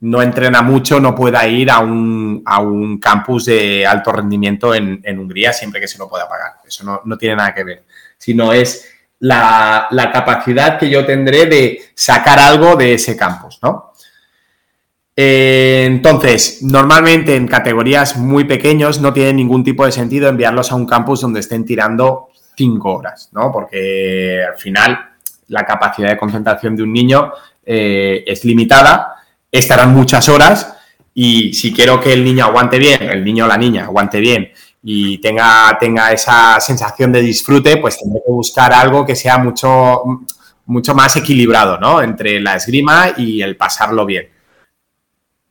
[0.00, 5.02] no entrena mucho no pueda ir a un, a un campus de alto rendimiento en,
[5.18, 6.52] Hungría siempre que se lo pueda pagar.
[6.66, 7.84] Eso no, no tiene nada que ver.
[8.18, 8.86] Sino es
[9.20, 13.92] la, capacidad que yo tendré de sacar algo de ese campus, ¿no?
[15.16, 20.74] Eh, entonces, normalmente en categorías muy pequeños no tiene ningún tipo de sentido enviarlos a
[20.74, 23.52] un campus donde estén tirando cinco horas, ¿no?
[23.52, 24.98] Porque al final
[25.48, 27.32] la capacidad de concentración de un niño
[27.64, 29.16] eh, es limitada,
[29.50, 30.74] estarán muchas horas
[31.14, 34.50] y si quiero que el niño aguante bien, el niño o la niña aguante bien
[34.82, 40.02] y tenga, tenga esa sensación de disfrute, pues tendré que buscar algo que sea mucho,
[40.66, 42.02] mucho más equilibrado, ¿no?
[42.02, 44.33] Entre la esgrima y el pasarlo bien.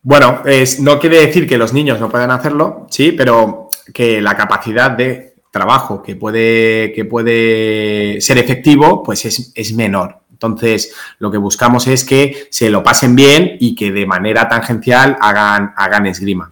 [0.03, 4.35] Bueno, es, no quiere decir que los niños no puedan hacerlo, sí, pero que la
[4.35, 10.19] capacidad de trabajo que puede, que puede ser efectivo, pues es, es menor.
[10.29, 15.17] Entonces, lo que buscamos es que se lo pasen bien y que de manera tangencial
[15.21, 16.51] hagan, hagan esgrima.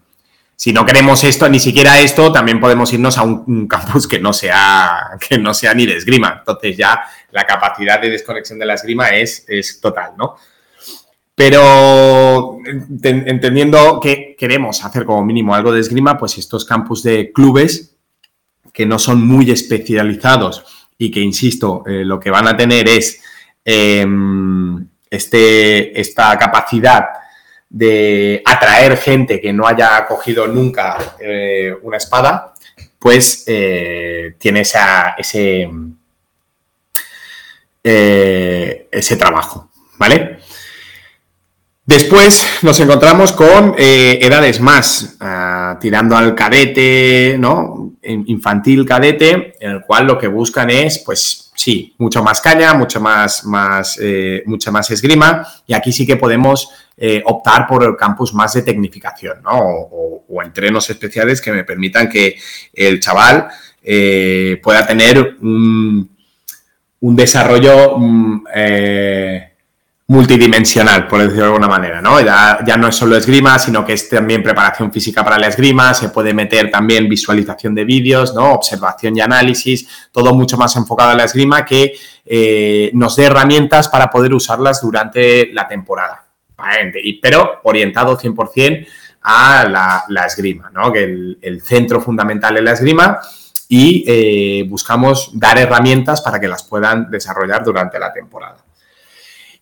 [0.56, 4.32] Si no queremos esto, ni siquiera esto, también podemos irnos a un, campus que no,
[4.32, 6.36] sea, que no sea ni de esgrima.
[6.40, 10.38] Entonces ya la capacidad de desconexión de la esgrima es, es total, ¿no?
[11.44, 12.60] Pero
[13.02, 17.96] entendiendo que queremos hacer como mínimo algo de esgrima, pues estos campus de clubes
[18.72, 20.64] que no son muy especializados
[21.00, 23.24] y que, insisto, eh, lo que van a tener es
[23.66, 27.06] em, este, esta capacidad
[27.68, 32.54] de atraer gente que no haya cogido nunca eh, una espada,
[33.00, 35.68] pues eh, tiene ese,
[37.84, 40.41] eh, ese trabajo, ¿vale?
[41.92, 47.96] Después nos encontramos con edades más, ah, tirando al cadete, ¿no?
[48.02, 53.02] Infantil cadete, en el cual lo que buscan es, pues sí, mucho más caña, mucho
[53.02, 54.00] más, más,
[54.46, 56.70] mucha más esgrima, y aquí sí que podemos
[57.04, 59.58] eh, optar por el campus más de tecnificación, ¿no?
[59.58, 62.38] O, entrenos especiales que me permitan que
[62.74, 63.48] el chaval
[63.82, 66.08] eh, pueda tener un,
[67.00, 69.51] desarrollo mm, eh,
[70.12, 72.20] multidimensional, por decirlo de alguna manera, ¿no?
[72.22, 75.94] Ya, ya, no es solo esgrima, sino que es también preparación física para la esgrima,
[75.94, 78.54] se puede meter también visualización de vídeos, ¿no?
[78.54, 81.94] Observación y análisis, todo mucho más enfocado a la esgrima que
[82.94, 86.22] nos dé herramientas para poder usarlas durante la temporada
[87.22, 88.88] pero orientado 100%
[89.24, 90.92] a la, esgrima, ¿no?
[90.92, 91.04] que
[91.42, 93.20] el, centro fundamental es la esgrima
[93.70, 98.58] y eh, buscamos dar herramientas para que las puedan desarrollar durante la temporada.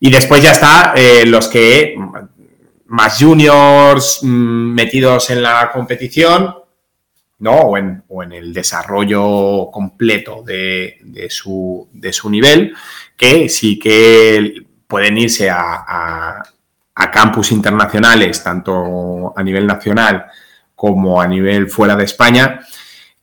[0.00, 1.94] Y después ya está eh, los que
[2.86, 6.54] más juniors mm, metidos en la competición,
[7.38, 7.52] ¿no?
[7.52, 10.98] O en, el desarrollo completo de,
[11.28, 11.88] su,
[12.30, 12.74] nivel,
[13.16, 16.42] que sí que pueden irse a,
[16.94, 20.26] a campus internacionales, tanto a nivel nacional
[20.74, 22.60] como a nivel fuera de España,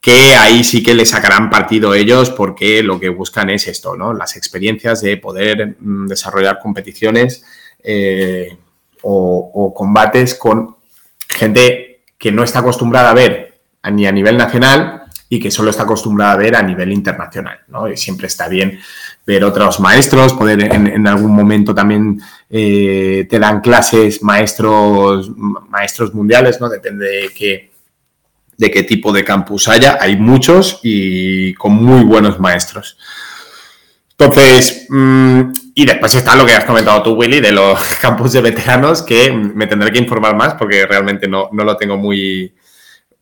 [0.02, 4.14] que ahí sí que le sacarán partido ellos porque lo que buscan es esto, ¿no?
[4.14, 7.44] Las experiencias de poder mm, desarrollar competiciones
[7.84, 8.58] eh,
[9.02, 10.76] o, combates con
[11.30, 13.60] gente que no está acostumbrada a ver
[13.92, 17.90] ni a nivel nacional y que solo está acostumbrada a ver a nivel internacional, ¿no?
[17.90, 18.80] Y siempre está bien
[19.26, 26.62] ver otros maestros, poder en, algún momento también eh, te dan clases maestros, maestros mundiales,
[26.62, 26.70] ¿no?
[26.70, 27.72] Depende de qué,
[28.58, 29.98] de qué tipo de campus haya.
[30.02, 32.98] Hay muchos y con muy buenos maestros.
[34.18, 35.42] Entonces, mm,
[35.76, 39.32] y después está lo que has comentado tú, Willy, de los campus de veteranos, que
[39.32, 42.54] me tendré que informar más porque realmente no, lo tengo muy...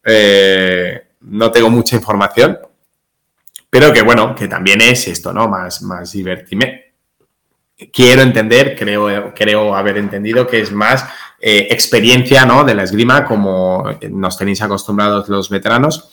[0.03, 2.59] Eh, no tengo mucha información,
[3.69, 5.47] pero que bueno, que también es esto, ¿no?
[5.49, 6.93] Más, más divertime.
[7.91, 11.03] Quiero entender, creo, creo haber entendido que es más
[11.39, 12.63] eh, experiencia, ¿no?
[12.63, 16.09] De la esgrima, como nos tenéis acostumbrados los veteranos.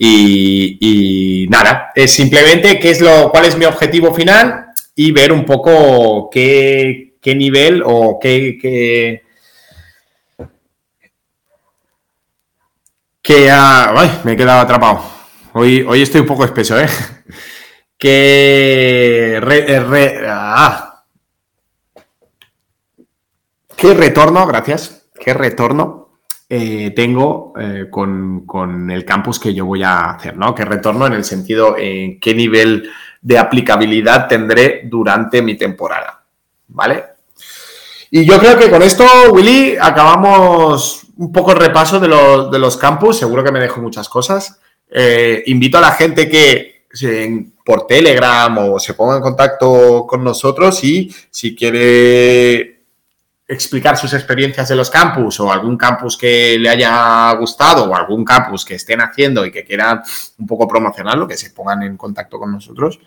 [0.00, 5.44] Y, nada, es simplemente qué es lo, cuál es mi objetivo final y ver un
[5.44, 9.22] poco qué, nivel o qué, qué,
[13.22, 13.52] qué
[14.24, 15.02] me he quedado atrapado.
[15.52, 16.88] Hoy, estoy un poco espeso, ¿eh?
[17.98, 19.40] Que...
[19.42, 20.87] Eh, ah.
[23.78, 26.08] ¿Qué retorno, gracias, qué retorno
[26.48, 30.52] eh, tengo eh, con, el campus que yo voy a hacer, ¿no?
[30.52, 32.90] ¿Qué retorno en el sentido en qué nivel
[33.22, 36.24] de aplicabilidad tendré durante mi temporada,
[36.66, 37.04] ¿vale?
[38.10, 42.58] Y yo creo que con esto, Willy, acabamos un poco el repaso de los, de
[42.58, 43.18] los campus.
[43.18, 44.58] Seguro que me dejo muchas cosas.
[44.90, 46.86] Eh, invito a la gente que
[47.64, 52.77] por Telegram o se ponga en contacto con nosotros y si quiere
[53.50, 58.22] explicar sus experiencias de los campus o algún campus que le haya gustado o algún
[58.22, 60.02] campus que estén haciendo y que quieran
[60.36, 63.00] un poco promocionarlo, que se pongan en contacto con nosotros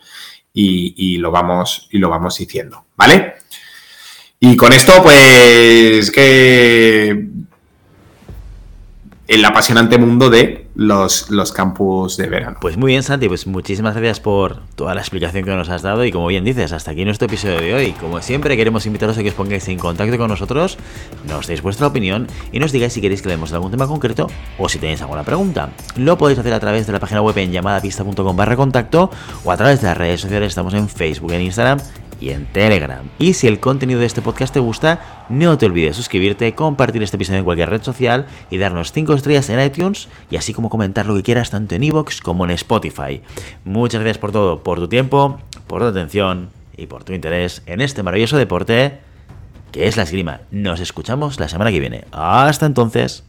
[0.51, 3.35] y, lo, vamos, y lo vamos diciendo, ¿vale?
[4.39, 7.27] Y con esto, pues que
[9.27, 12.57] el apasionante mundo de los, los campus de verano.
[12.59, 16.03] Pues muy bien, Santi, pues muchísimas gracias por toda la explicación que nos has dado
[16.03, 17.91] y como bien dices, hasta aquí nuestro episodio de hoy.
[17.93, 20.77] Como siempre, queremos invitaros a que os pongáis en contacto con nosotros,
[21.27, 24.27] nos deis vuestra opinión y nos digáis si queréis que leemos algún tema concreto
[24.57, 25.69] o si tenéis alguna pregunta.
[25.97, 29.11] Lo podéis hacer a través de la página web en llamadapista.com barra contacto
[29.43, 31.79] o a través de las redes sociales, estamos en Facebook, en Instagram
[32.21, 33.01] y en Telegram.
[33.19, 37.17] Y si el contenido de este podcast te gusta, no te olvides suscribirte, compartir este
[37.17, 41.05] episodio en cualquier red social y darnos 5 estrellas en iTunes y así como comentar
[41.05, 43.21] lo que quieras tanto en iVoox como en Spotify.
[43.65, 47.81] Muchas gracias por todo, por tu tiempo, por tu atención y por tu interés en
[47.81, 48.99] este maravilloso deporte
[49.71, 50.41] que es la esgrima.
[50.51, 52.05] Nos escuchamos la semana que viene.
[52.11, 53.23] Hasta entonces.